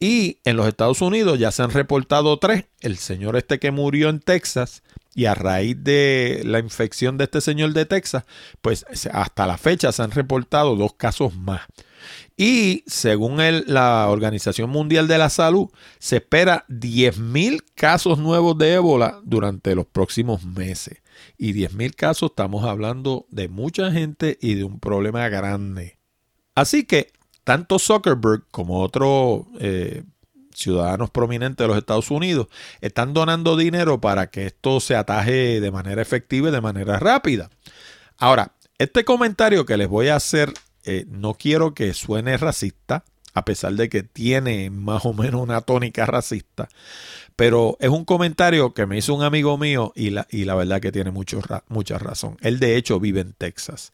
[0.00, 2.64] Y en los Estados Unidos ya se han reportado tres.
[2.80, 4.82] El señor este que murió en Texas
[5.14, 8.24] y a raíz de la infección de este señor de Texas,
[8.60, 11.62] pues hasta la fecha se han reportado dos casos más.
[12.36, 19.20] Y según la Organización Mundial de la Salud, se espera 10.000 casos nuevos de ébola
[19.24, 21.02] durante los próximos meses.
[21.38, 25.98] Y 10.000 casos estamos hablando de mucha gente y de un problema grande.
[26.54, 27.12] Así que
[27.44, 30.04] tanto Zuckerberg como otros eh,
[30.54, 32.48] ciudadanos prominentes de los Estados Unidos
[32.80, 37.50] están donando dinero para que esto se ataje de manera efectiva y de manera rápida.
[38.18, 40.52] Ahora, este comentario que les voy a hacer
[40.84, 45.60] eh, no quiero que suene racista, a pesar de que tiene más o menos una
[45.60, 46.68] tónica racista,
[47.36, 50.80] pero es un comentario que me hizo un amigo mío y la, y la verdad
[50.80, 52.36] que tiene mucho, mucha razón.
[52.40, 53.92] Él de hecho vive en Texas.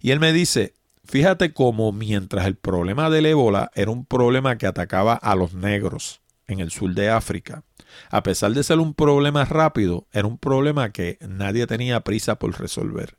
[0.00, 4.66] Y él me dice, fíjate cómo mientras el problema del ébola era un problema que
[4.66, 7.62] atacaba a los negros en el sur de África,
[8.10, 12.58] a pesar de ser un problema rápido, era un problema que nadie tenía prisa por
[12.58, 13.16] resolver.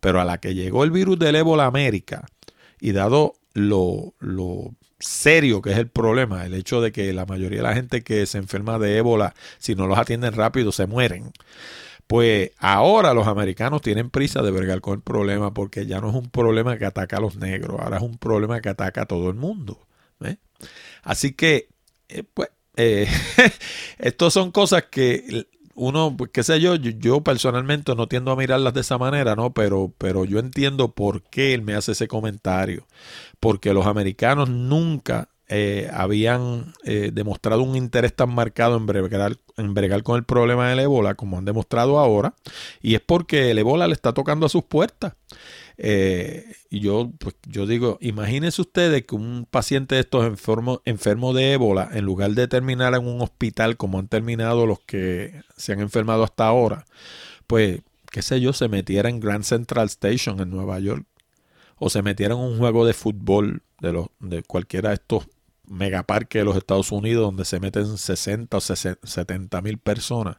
[0.00, 2.26] Pero a la que llegó el virus del ébola a América,
[2.80, 7.58] y dado lo, lo serio que es el problema, el hecho de que la mayoría
[7.58, 11.32] de la gente que se enferma de ébola, si no los atienden rápido, se mueren.
[12.10, 16.16] Pues ahora los americanos tienen prisa de vergar con el problema porque ya no es
[16.16, 19.28] un problema que ataca a los negros, ahora es un problema que ataca a todo
[19.30, 19.78] el mundo.
[21.04, 21.68] Así que,
[22.08, 23.06] eh, pues, eh,
[24.00, 25.46] estas son cosas que
[25.76, 29.54] uno, pues, qué sé yo, yo, personalmente no tiendo a mirarlas de esa manera, ¿no?
[29.54, 32.88] Pero, pero yo entiendo por qué él me hace ese comentario.
[33.38, 40.16] Porque los americanos nunca eh, habían eh, demostrado un interés tan marcado en bregar, con
[40.16, 42.34] el problema del ébola como han demostrado ahora.
[42.80, 45.14] Y es porque el ébola le está tocando a sus puertas.
[45.76, 51.34] Eh, y yo, pues, yo digo, imagínense ustedes que un paciente de estos enfermos enfermo
[51.34, 55.72] de ébola, en lugar de terminar en un hospital como han terminado los que se
[55.72, 56.84] han enfermado hasta ahora,
[57.48, 57.80] pues,
[58.12, 61.06] qué sé yo, se metiera en Grand Central Station en Nueva York.
[61.76, 65.26] O se metiera en un juego de fútbol de, los, de cualquiera de estos
[65.70, 70.36] megaparques de los Estados Unidos donde se meten 60 o 70 mil personas.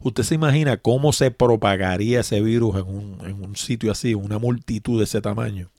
[0.00, 4.38] ¿Usted se imagina cómo se propagaría ese virus en un, en un sitio así, una
[4.38, 5.70] multitud de ese tamaño?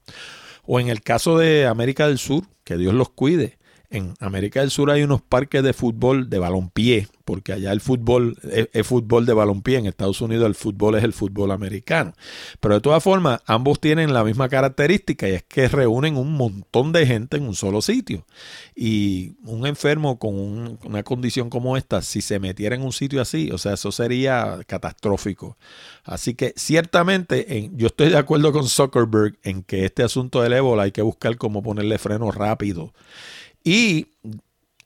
[0.66, 3.59] O en el caso de América del Sur, que Dios los cuide,
[3.90, 8.38] en América del Sur hay unos parques de fútbol de balompié, porque allá el fútbol
[8.74, 12.14] es, fútbol de balompié, en Estados Unidos el fútbol es el fútbol americano.
[12.60, 16.92] Pero de todas formas, ambos tienen la misma característica y es que reúnen un montón
[16.92, 18.26] de gente en un solo sitio.
[18.76, 23.52] Y un enfermo con una condición como esta, si se metiera en un sitio así,
[23.52, 25.58] o sea, eso sería catastrófico.
[26.04, 30.84] Así que ciertamente yo estoy de acuerdo con Zuckerberg en que este asunto del ébola
[30.84, 32.94] hay que buscar cómo ponerle freno rápido.
[33.64, 34.08] Y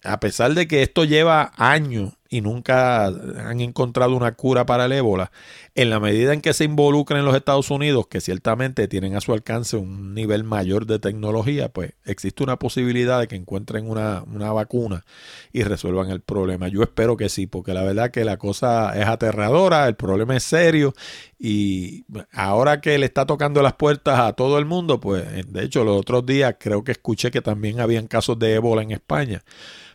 [0.03, 4.91] a pesar de que esto lleva años y nunca han encontrado una cura para el
[4.91, 5.31] ébola,
[5.75, 9.21] en la medida en que se involucran en los Estados Unidos, que ciertamente tienen a
[9.21, 14.23] su alcance un nivel mayor de tecnología, pues existe una posibilidad de que encuentren una,
[14.23, 15.03] una vacuna
[15.51, 16.67] y resuelvan el problema.
[16.67, 20.43] Yo espero que sí, porque la verdad que la cosa es aterradora, el problema es
[20.43, 20.93] serio
[21.39, 25.83] y ahora que le está tocando las puertas a todo el mundo, pues de hecho
[25.83, 29.43] los otros días creo que escuché que también habían casos de ébola en España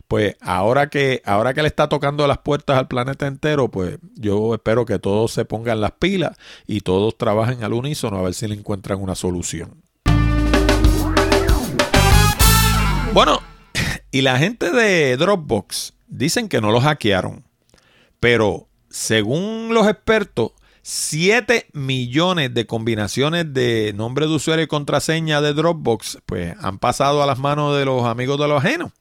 [0.09, 4.55] pues ahora que, ahora que le está tocando las puertas al planeta entero, pues yo
[4.55, 5.45] espero que todos se
[5.77, 9.83] las pilas y todos trabajen al unísono a ver si le encuentran una solución.
[13.13, 13.41] Bueno,
[14.11, 17.43] y la gente de Dropbox dicen que no lo hackearon,
[18.19, 20.51] pero según los expertos,
[20.81, 27.21] 7 millones de combinaciones de nombre de usuario y contraseña de Dropbox pues han pasado
[27.21, 28.91] a las manos de los amigos de los ajenos.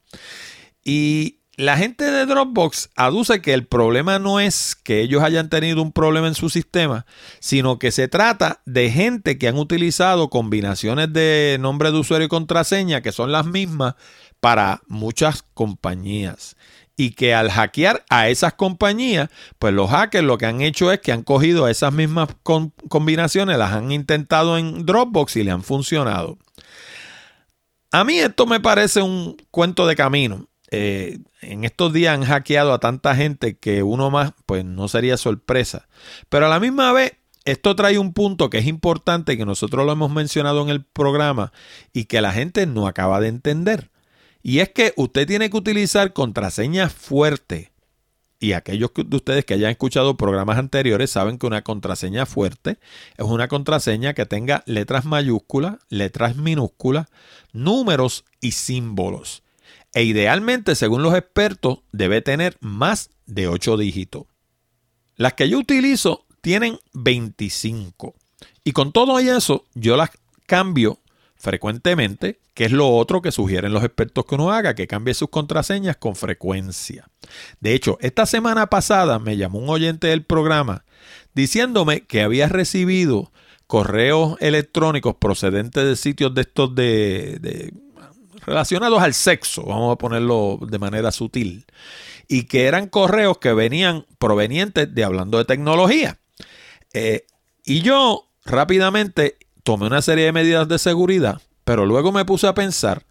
[0.84, 5.82] Y la gente de Dropbox aduce que el problema no es que ellos hayan tenido
[5.82, 7.04] un problema en su sistema,
[7.40, 12.28] sino que se trata de gente que han utilizado combinaciones de nombre de usuario y
[12.28, 13.96] contraseña que son las mismas
[14.38, 16.54] para muchas compañías.
[16.96, 19.28] Y que al hackear a esas compañías,
[19.58, 22.28] pues los hackers lo que han hecho es que han cogido esas mismas
[22.88, 26.38] combinaciones, las han intentado en Dropbox y le han funcionado.
[27.90, 32.72] A mí esto me parece un cuento de camino eh, en estos días han hackeado
[32.72, 35.88] a tanta gente que uno más, pues no sería sorpresa.
[36.28, 37.14] Pero a la misma vez,
[37.44, 41.52] esto trae un punto que es importante, que nosotros lo hemos mencionado en el programa
[41.92, 43.90] y que la gente no acaba de entender.
[44.42, 47.70] Y es que usted tiene que utilizar contraseñas fuertes.
[48.40, 52.78] Y aquellos de ustedes que hayan escuchado programas anteriores saben que una contraseña fuerte
[53.16, 57.08] es una contraseña que tenga letras mayúsculas, letras minúsculas,
[57.52, 59.42] números y símbolos
[59.98, 64.26] e idealmente, según los expertos, debe tener más de 8 dígitos.
[65.16, 68.14] Las que yo utilizo tienen 25.
[68.62, 70.10] Y con todo eso, yo las
[70.46, 71.00] cambio
[71.34, 75.30] frecuentemente, que es lo otro que sugieren los expertos que uno haga, que cambie sus
[75.30, 77.08] contraseñas con frecuencia.
[77.58, 80.84] De hecho, esta semana pasada me llamó un oyente del programa
[81.34, 83.32] diciéndome que había recibido
[83.66, 87.72] correos electrónicos procedentes de sitios de estos de
[88.48, 91.66] relacionados al sexo, vamos a ponerlo de manera sutil,
[92.26, 96.18] y que eran correos que venían provenientes de hablando de tecnología.
[96.94, 97.26] Eh,
[97.64, 102.54] y yo rápidamente tomé una serie de medidas de seguridad, pero luego me puse a
[102.54, 103.04] pensar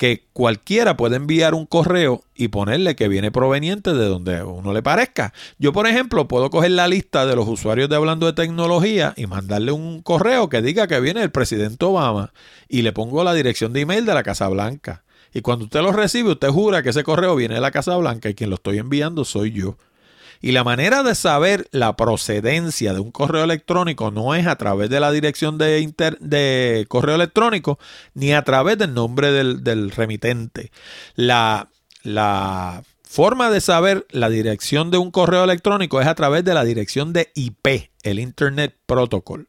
[0.00, 4.82] que cualquiera puede enviar un correo y ponerle que viene proveniente de donde uno le
[4.82, 5.34] parezca.
[5.58, 9.26] Yo, por ejemplo, puedo coger la lista de los usuarios de hablando de tecnología y
[9.26, 12.32] mandarle un correo que diga que viene el presidente Obama
[12.66, 15.04] y le pongo la dirección de email de la Casa Blanca.
[15.34, 18.30] Y cuando usted lo recibe, usted jura que ese correo viene de la Casa Blanca
[18.30, 19.76] y quien lo estoy enviando soy yo.
[20.40, 24.88] Y la manera de saber la procedencia de un correo electrónico no es a través
[24.88, 27.78] de la dirección de, correo electrónico
[28.14, 30.72] ni a través del nombre del, remitente.
[31.14, 31.68] La
[33.10, 37.12] forma de saber la dirección de un correo electrónico es a través de la dirección
[37.12, 39.48] de IP, el Internet Protocol.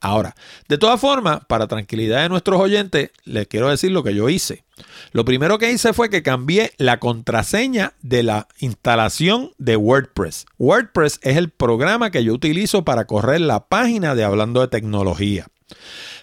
[0.00, 0.34] Ahora,
[0.68, 4.64] de todas formas, para tranquilidad de nuestros oyentes, les quiero decir lo que yo hice.
[5.12, 10.46] Lo primero que hice fue que cambié la contraseña de la instalación de WordPress.
[10.58, 15.46] WordPress es el programa que yo utilizo para correr la página de Hablando de Tecnología.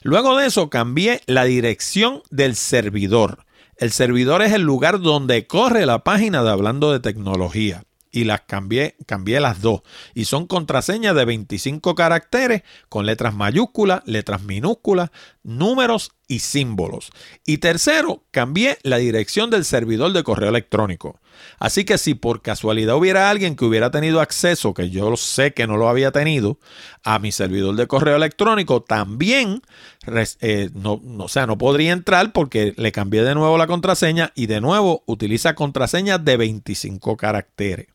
[0.04, 3.46] Luego de eso, cambié la dirección del servidor.
[3.78, 7.84] El servidor es el lugar donde corre la página de Hablando de Tecnología
[8.14, 9.82] y las cambié, cambié las dos.
[10.14, 15.10] Y son contraseñas de 25 caracteres con letras mayúsculas, letras minúsculas,
[15.42, 17.10] números y símbolos.
[17.44, 21.20] Y tercero, cambié la dirección del servidor de correo electrónico.
[21.58, 25.66] Así que si por casualidad hubiera alguien que hubiera tenido acceso, que yo sé que
[25.66, 26.60] no lo había tenido,
[27.04, 29.64] a mi servidor de correo electrónico, también,
[30.42, 34.46] eh, no, o sea, no podría entrar porque le cambié de nuevo la contraseña y
[34.46, 37.88] de nuevo utiliza contraseñas de 25 caracteres.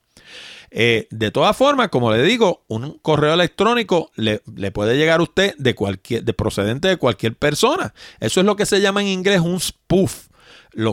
[0.71, 5.55] Eh, de todas formas, como le digo, un correo electrónico le, puede llegar a usted
[5.57, 7.95] de cualquier, de procedente de cualquier persona.
[8.21, 10.29] Eso es lo que se llama en inglés un spoof.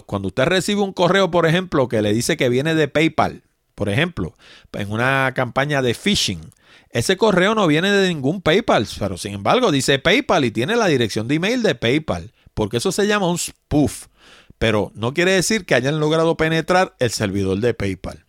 [0.06, 3.44] cuando usted recibe un correo, por ejemplo, que le dice que viene de PayPal,
[3.76, 4.36] por ejemplo,
[4.74, 6.42] en una campaña de phishing,
[6.90, 10.88] ese correo no viene de ningún PayPal, pero sin embargo dice PayPal y tiene la
[10.88, 14.08] dirección de email de PayPal, porque eso se llama un spoof.
[14.58, 18.25] Pero no quiere decir que hayan logrado penetrar el servidor de PayPal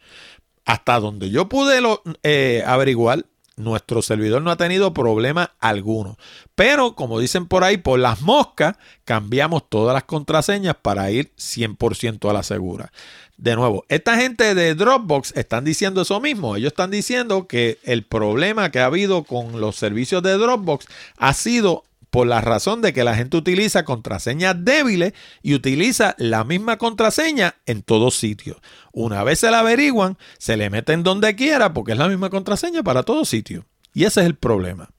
[0.67, 1.81] hasta donde yo pude
[2.23, 3.25] eh, averiguar,
[3.57, 6.19] nuestro servidor no ha tenido problema alguno.
[6.55, 12.29] Pero, como dicen por ahí, por las moscas, cambiamos todas las contraseñas para ir 100%
[12.29, 12.93] a la segura.
[13.39, 16.57] De nuevo, esta gente de Dropbox están diciendo eso mismo.
[16.57, 20.87] Ellos están diciendo que el problema que ha habido con los servicios de Dropbox
[21.17, 26.45] ha sido por la razón de que la gente utiliza contraseñas débiles y utiliza la
[26.45, 28.59] misma contraseña en todos sitios.
[28.93, 32.83] Una vez se la averiguan, se le meten donde quiera porque es la misma contraseña
[32.83, 33.65] para todos sitios.
[33.93, 34.91] Y ese es el problema.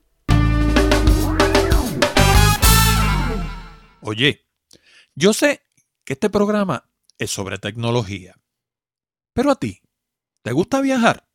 [4.02, 4.46] Oye,
[5.16, 5.62] yo sé
[6.06, 8.40] que este programa es sobre tecnología,
[9.34, 9.82] pero a ti,
[10.44, 11.28] ¿te gusta viajar?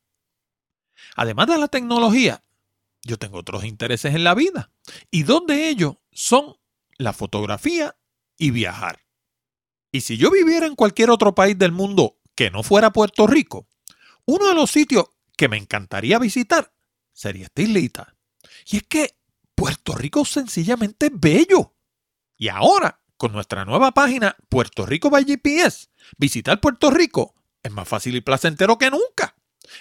[1.16, 2.42] Además de la tecnología,
[3.04, 4.70] yo tengo otros intereses en la vida.
[5.10, 6.56] Y dos de ellos son
[6.98, 7.96] la fotografía
[8.38, 9.04] y viajar.
[9.90, 13.68] Y si yo viviera en cualquier otro país del mundo que no fuera Puerto Rico,
[14.24, 16.72] uno de los sitios que me encantaría visitar
[17.12, 18.16] sería esta.
[18.66, 19.16] Y es que
[19.54, 21.74] Puerto Rico sencillamente es bello.
[22.36, 27.88] Y ahora, con nuestra nueva página Puerto Rico by GPS, visitar Puerto Rico es más
[27.88, 29.36] fácil y placentero que nunca.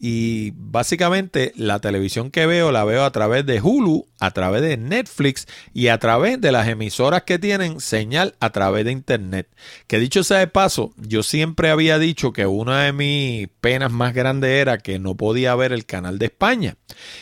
[0.02, 4.78] Y básicamente la televisión que veo la veo a través de Hulu, a través de
[4.78, 9.50] Netflix y a través de las emisoras que tienen señal a través de Internet.
[9.88, 14.14] Que dicho sea de paso, yo siempre había dicho que una de mis penas más
[14.14, 16.78] grandes era que no podía ver el canal de España.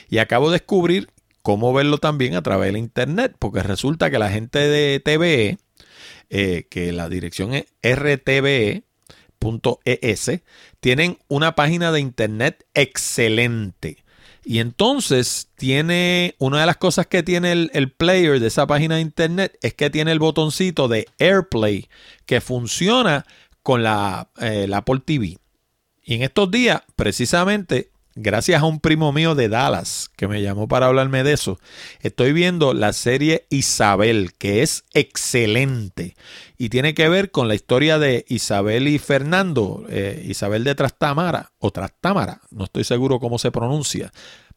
[0.08, 1.10] Y acabo de descubrir
[1.48, 5.58] cómo verlo también a través de internet, porque resulta que la gente de TVE,
[6.30, 8.82] eh, que la dirección es rtve.es,
[10.80, 14.04] tienen una página de internet excelente.
[14.44, 19.02] Y entonces tiene una de las cosas que tiene el, player de esa página de
[19.02, 21.90] internet es que tiene el botoncito de AirPlay
[22.26, 23.26] que funciona
[23.62, 25.38] con la, eh, la Apple TV.
[26.02, 30.68] Y en estos días, precisamente, gracias a un primo mío de Dallas que me llamó
[30.68, 31.60] para hablarme de eso,
[32.02, 36.16] estoy viendo la serie Isabel, que es excelente
[36.58, 41.52] y tiene que ver con la historia de Isabel y Fernando, eh, Isabel de Trastámara
[41.60, 44.12] o Trastámara, no estoy seguro cómo se pronuncia,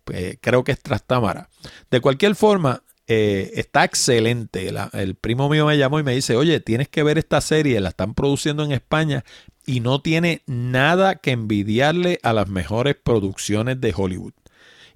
[0.05, 1.49] pues, creo que es Trastámara.
[1.91, 4.73] De cualquier forma, eh, está excelente.
[4.93, 7.89] el primo mío me llamó y me dice, oye, tienes que ver esta serie, la
[7.89, 9.25] están produciendo en España
[9.71, 14.33] y no tiene nada que envidiarle a las mejores producciones de Hollywood.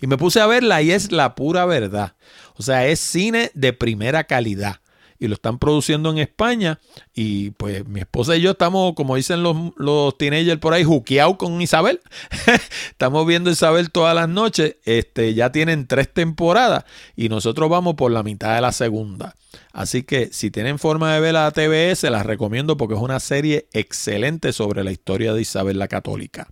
[0.01, 2.15] Y me puse a verla y es la pura verdad.
[2.57, 4.81] O sea, es cine de primera calidad
[5.21, 6.81] y lo están produciendo en España.
[7.15, 11.37] Y pues mi esposa y yo estamos, como dicen los, los teenagers por ahí, juqueados
[11.37, 12.01] con Isabel.
[12.91, 14.75] estamos viendo Isabel todas las noches.
[14.85, 19.37] Este, ya tienen tres temporadas y nosotros vamos por la mitad de la segunda.
[19.73, 23.21] Así que si tienen forma de ver la TV, se las recomiendo porque es una
[23.21, 26.49] serie excelente sobre la historia de Isabel la Católica.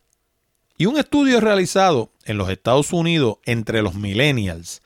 [0.79, 4.83] Y un estudio realizado en los Estados Unidos entre los millennials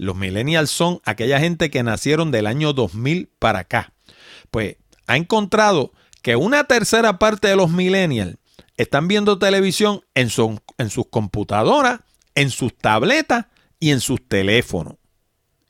[0.00, 3.92] los millennials son aquella gente que nacieron del año 2000 para acá.
[4.50, 5.92] Pues ha encontrado
[6.22, 8.38] que una tercera parte de los millennials
[8.78, 10.30] están viendo televisión en,
[10.78, 12.00] en sus computadoras,
[12.34, 13.44] en sus tabletas
[13.78, 14.94] y en sus teléfonos.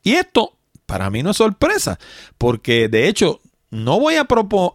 [0.04, 0.56] Y esto
[0.90, 2.00] para mí no es sorpresa,
[2.36, 4.26] porque de hecho no voy a,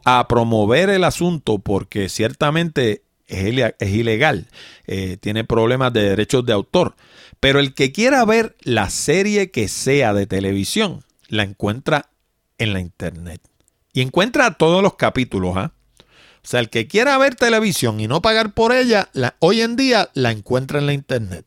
[0.05, 4.47] a promover el asunto porque ciertamente es, ilegal,
[4.87, 6.95] eh, tiene problemas de derechos de autor.
[7.41, 12.09] Pero el que quiera ver la serie que sea de televisión, la encuentra
[12.59, 13.41] en la internet.
[13.91, 15.57] Y encuentra todos los capítulos.
[15.57, 15.73] ¿ah?
[15.99, 19.09] O sea, el que quiera ver televisión y no pagar por ella,
[19.39, 21.45] hoy en día la encuentra en la internet.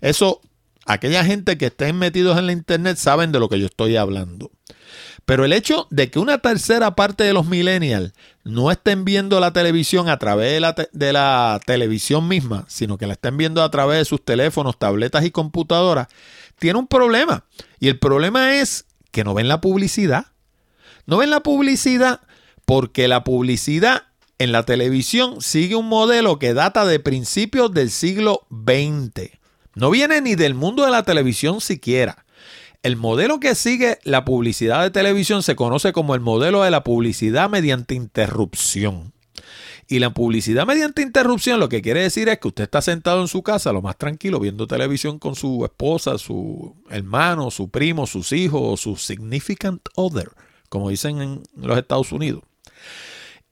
[0.00, 0.40] Eso,
[0.86, 4.50] aquella gente que estén metidos en la internet saben de lo que yo estoy hablando.
[5.24, 8.12] Pero el hecho de que una tercera parte de los millennials
[8.44, 10.62] no estén viendo la televisión a través
[10.92, 15.24] de la, televisión misma, sino que la estén viendo a través de sus teléfonos, tabletas
[15.24, 16.08] y computadoras,
[16.58, 17.44] tiene un problema.
[17.80, 20.26] Y el problema es que no ven la publicidad.
[21.06, 22.20] No ven la publicidad
[22.66, 24.04] porque la publicidad
[24.38, 29.30] en la televisión sigue un modelo que data de principios del siglo XX.
[29.74, 32.24] No viene ni del mundo de la televisión siquiera.
[32.82, 36.84] El modelo que sigue la publicidad de televisión se conoce como el modelo de la
[36.84, 39.12] publicidad mediante interrupción.
[39.88, 43.28] Y la publicidad mediante interrupción lo que quiere decir es que usted está sentado en
[43.28, 48.32] su casa lo más tranquilo viendo televisión con su esposa, su hermano, su primo, sus
[48.32, 50.30] hijos o su significant other,
[50.68, 52.42] como dicen en los Estados Unidos.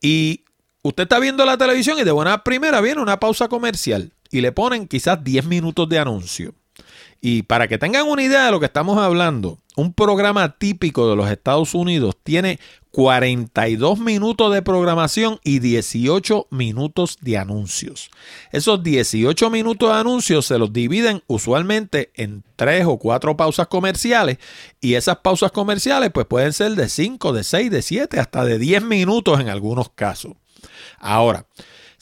[0.01, 0.45] Y
[0.83, 4.51] usted está viendo la televisión y de buena primera viene una pausa comercial y le
[4.51, 6.55] ponen quizás 10 minutos de anuncio.
[7.21, 11.15] Y para que tengan una idea de lo que estamos hablando, un programa típico de
[11.15, 12.59] los Estados Unidos tiene
[12.91, 18.11] 42 minutos de programación y 18 minutos de anuncios.
[18.51, 24.39] Esos 18 minutos de anuncios se los dividen usualmente en 3 o 4 pausas comerciales
[24.81, 28.59] y esas pausas comerciales pues pueden ser de 5, de 6, de 7, hasta de
[28.59, 30.33] 10 minutos en algunos casos.
[30.99, 31.47] Ahora,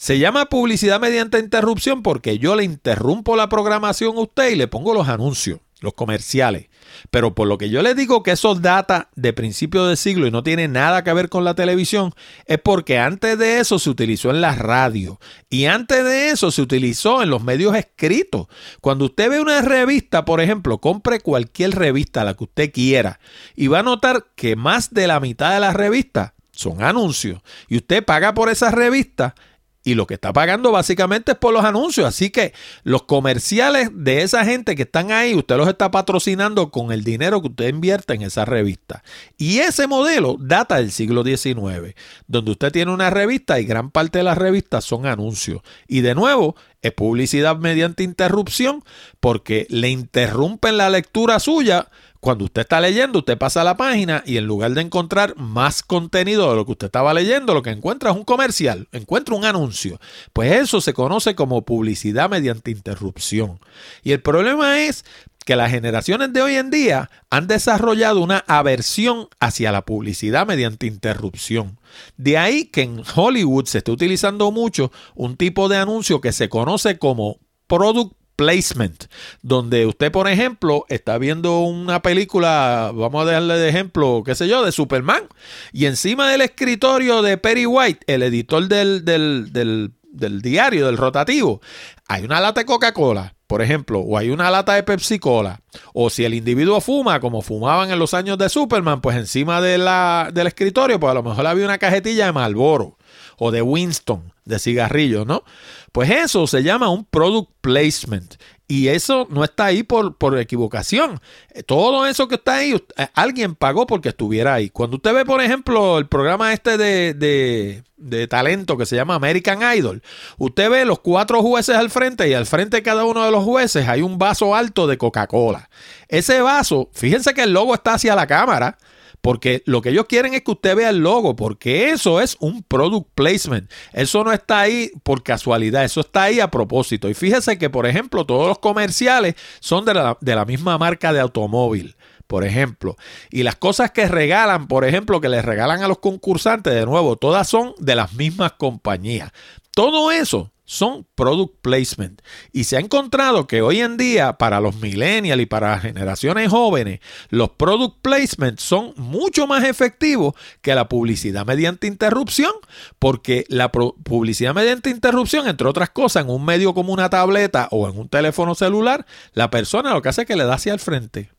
[0.01, 4.67] se llama publicidad mediante interrupción porque yo le interrumpo la programación a usted y le
[4.67, 6.69] pongo los anuncios, los comerciales.
[7.11, 10.31] Pero por lo que yo le digo que eso data de principio de siglo y
[10.31, 12.15] no tiene nada que ver con la televisión,
[12.47, 15.19] es porque antes de eso se utilizó en la radio
[15.51, 18.47] y antes de eso se utilizó en los medios escritos.
[18.81, 23.19] Cuando usted ve una revista, por ejemplo, compre cualquier revista, la que usted quiera,
[23.55, 27.77] y va a notar que más de la mitad de las revistas son anuncios y
[27.77, 29.35] usted paga por esa revista
[29.83, 32.07] y lo que está pagando básicamente es por los anuncios.
[32.07, 32.53] Así que
[32.83, 37.41] los comerciales de esa gente que están ahí, usted los está patrocinando con el dinero
[37.41, 39.03] que usted invierte en esa revista.
[39.37, 41.95] Y ese modelo data del siglo XIX,
[42.27, 45.61] donde usted tiene una revista y gran parte de las revistas son anuncios.
[45.87, 48.83] Y de nuevo, es publicidad mediante interrupción
[49.19, 51.89] porque le interrumpen la lectura suya
[52.21, 55.81] cuando usted está leyendo, usted pasa a la página y en lugar de encontrar más
[55.81, 59.43] contenido de lo que usted estaba leyendo, lo que encuentra es un comercial, encuentra un
[59.43, 59.99] anuncio.
[60.31, 63.59] Pues eso se conoce como publicidad mediante interrupción.
[64.03, 65.03] Y el problema es
[65.45, 70.85] que las generaciones de hoy en día han desarrollado una aversión hacia la publicidad mediante
[70.85, 71.79] interrupción.
[72.17, 76.49] De ahí que en Hollywood se está utilizando mucho un tipo de anuncio que se
[76.49, 79.05] conoce como product placement,
[79.41, 84.47] donde usted, por ejemplo, está viendo una película, vamos a darle de ejemplo, qué sé
[84.47, 85.23] yo, de Superman,
[85.71, 90.97] y encima del escritorio de Perry White, el editor del, del, del, del diario, del
[90.97, 91.61] rotativo,
[92.07, 95.61] hay una lata de Coca-Cola, por ejemplo, o hay una lata de Pepsi Cola,
[95.93, 99.77] o si el individuo fuma, como fumaban en los años de Superman, pues encima de
[99.77, 102.97] la, del escritorio, pues a lo mejor había una cajetilla de Marlboro
[103.43, 105.43] o de Winston, de cigarrillos, ¿no?
[105.91, 108.35] Pues eso se llama un product placement.
[108.67, 111.19] Y eso no está ahí por, por equivocación.
[111.65, 114.69] Todo eso que está ahí, eh, alguien pagó porque estuviera ahí.
[114.69, 119.15] Cuando usted ve, por ejemplo, el programa este de, de, de, talento que se llama
[119.15, 120.03] American Idol,
[120.37, 123.43] usted ve los cuatro jueces al frente y al frente de cada uno de los
[123.43, 125.67] jueces hay un vaso alto de Coca-Cola.
[126.09, 128.77] Ese vaso, fíjense que el logo está hacia la cámara.
[129.21, 132.63] Porque lo que ellos quieren es que usted vea el logo, porque eso es un
[132.63, 133.71] product placement.
[133.93, 137.07] Eso no está ahí por casualidad, eso está ahí a propósito.
[137.07, 141.13] Y fíjese que, por ejemplo, todos los comerciales son de la, de la misma marca
[141.13, 141.95] de automóvil
[142.31, 142.95] por ejemplo.
[143.29, 147.17] Y las cosas que regalan, por ejemplo, que les regalan a los concursantes, de nuevo,
[147.17, 149.31] todas son de las mismas compañías.
[149.71, 152.21] Todo eso son product placement.
[152.53, 157.01] Y se ha encontrado que hoy en día, para los millennials y para generaciones jóvenes,
[157.29, 162.53] los product placement son mucho más efectivos que la publicidad mediante interrupción,
[162.99, 167.89] porque la publicidad mediante interrupción, entre otras cosas, en un medio como una tableta o
[167.89, 170.79] en un teléfono celular, la persona lo que hace es que le da hacia el
[170.79, 171.31] frente.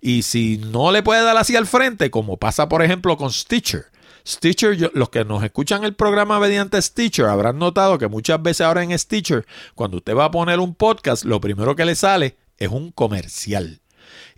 [0.00, 3.91] Y si no le puede dar hacia el frente, como pasa por ejemplo con Stitcher,
[4.26, 8.82] Stitcher, los que nos escuchan el programa mediante Stitcher habrán notado que muchas veces ahora
[8.82, 12.68] en Stitcher, cuando usted va a poner un podcast, lo primero que le sale es
[12.68, 13.80] un comercial.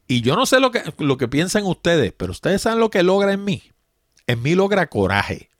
[0.07, 3.03] Y yo no sé lo que, lo que piensan ustedes, pero ustedes saben lo que
[3.03, 3.62] logra en mí.
[4.26, 5.51] En mí logra coraje.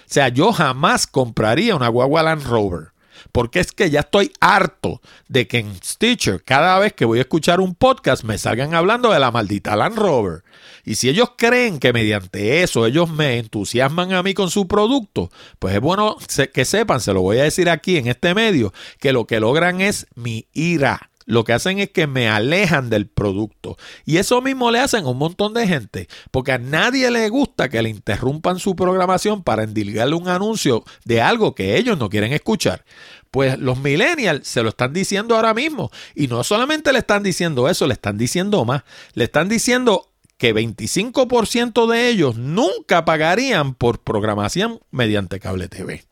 [0.00, 2.92] O sea, yo jamás compraría una guagua Land Rover.
[3.32, 7.22] Porque es que ya estoy harto de que en Stitcher, cada vez que voy a
[7.22, 10.42] escuchar un podcast, me salgan hablando de la maldita Land Rover.
[10.84, 15.30] Y si ellos creen que mediante eso ellos me entusiasman a mí con su producto,
[15.58, 16.16] pues es bueno
[16.52, 19.80] que sepan, se lo voy a decir aquí en este medio, que lo que logran
[19.80, 23.76] es mi ira lo que hacen es que me alejan del producto.
[24.04, 27.68] Y eso mismo le hacen a un montón de gente, porque a nadie le gusta
[27.68, 32.32] que le interrumpan su programación para endilgarle un anuncio de algo que ellos no quieren
[32.32, 32.84] escuchar.
[33.30, 35.92] Pues los millennials se lo están diciendo ahora mismo.
[36.16, 38.82] Y no solamente le están diciendo eso, le están diciendo más.
[39.14, 40.09] Le están diciendo
[40.40, 46.02] que 25% de ellos nunca pagarían por programación mediante cable TV.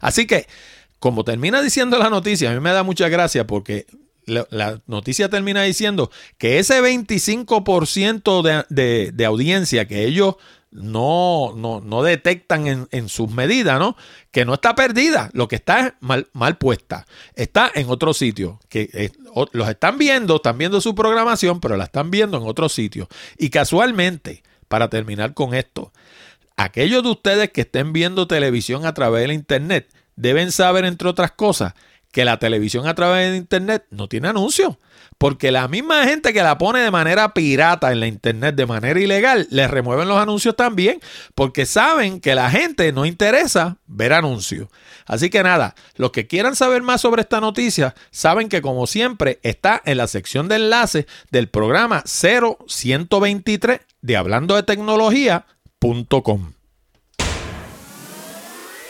[0.00, 0.48] Así que,
[0.98, 3.86] como termina diciendo la noticia, a mí me da mucha gracia porque
[4.24, 10.34] la, noticia termina diciendo que ese 25% de, de, de, audiencia que ellos
[10.76, 13.96] no, no, detectan en, en, sus medidas, ¿no?
[14.30, 17.06] Que no está perdida, lo que está es mal, mal puesta.
[17.34, 19.10] Está en otro sitio, que
[19.52, 23.08] los están viendo, están viendo su programación, pero la están viendo en otro sitio.
[23.38, 25.92] Y casualmente, para terminar con esto,
[26.56, 31.32] aquellos de ustedes que estén viendo televisión a través del Internet deben saber, entre otras
[31.32, 31.74] cosas,
[32.12, 34.76] que la televisión a través de internet no tiene anuncios.
[35.18, 39.00] Porque la misma gente que la pone de manera pirata en la internet, de manera
[39.00, 41.00] ilegal, le remueven los anuncios también,
[41.34, 44.68] porque saben que la gente no interesa ver anuncios.
[45.06, 49.40] Así que nada, los que quieran saber más sobre esta noticia, saben que como siempre
[49.42, 56.52] está en la sección de enlaces del programa 0123 de hablando de tecnología.com.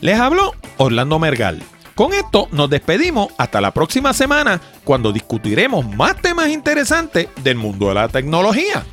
[0.00, 1.62] Les habló Orlando Mergal.
[1.94, 7.88] Con esto nos despedimos hasta la próxima semana cuando discutiremos más temas interesantes del mundo
[7.88, 8.84] de la tecnología.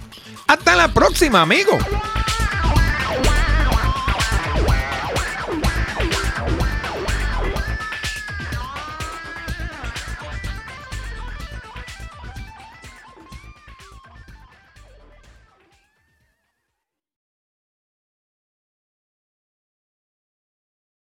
[0.45, 1.81] Hasta la próxima amigos.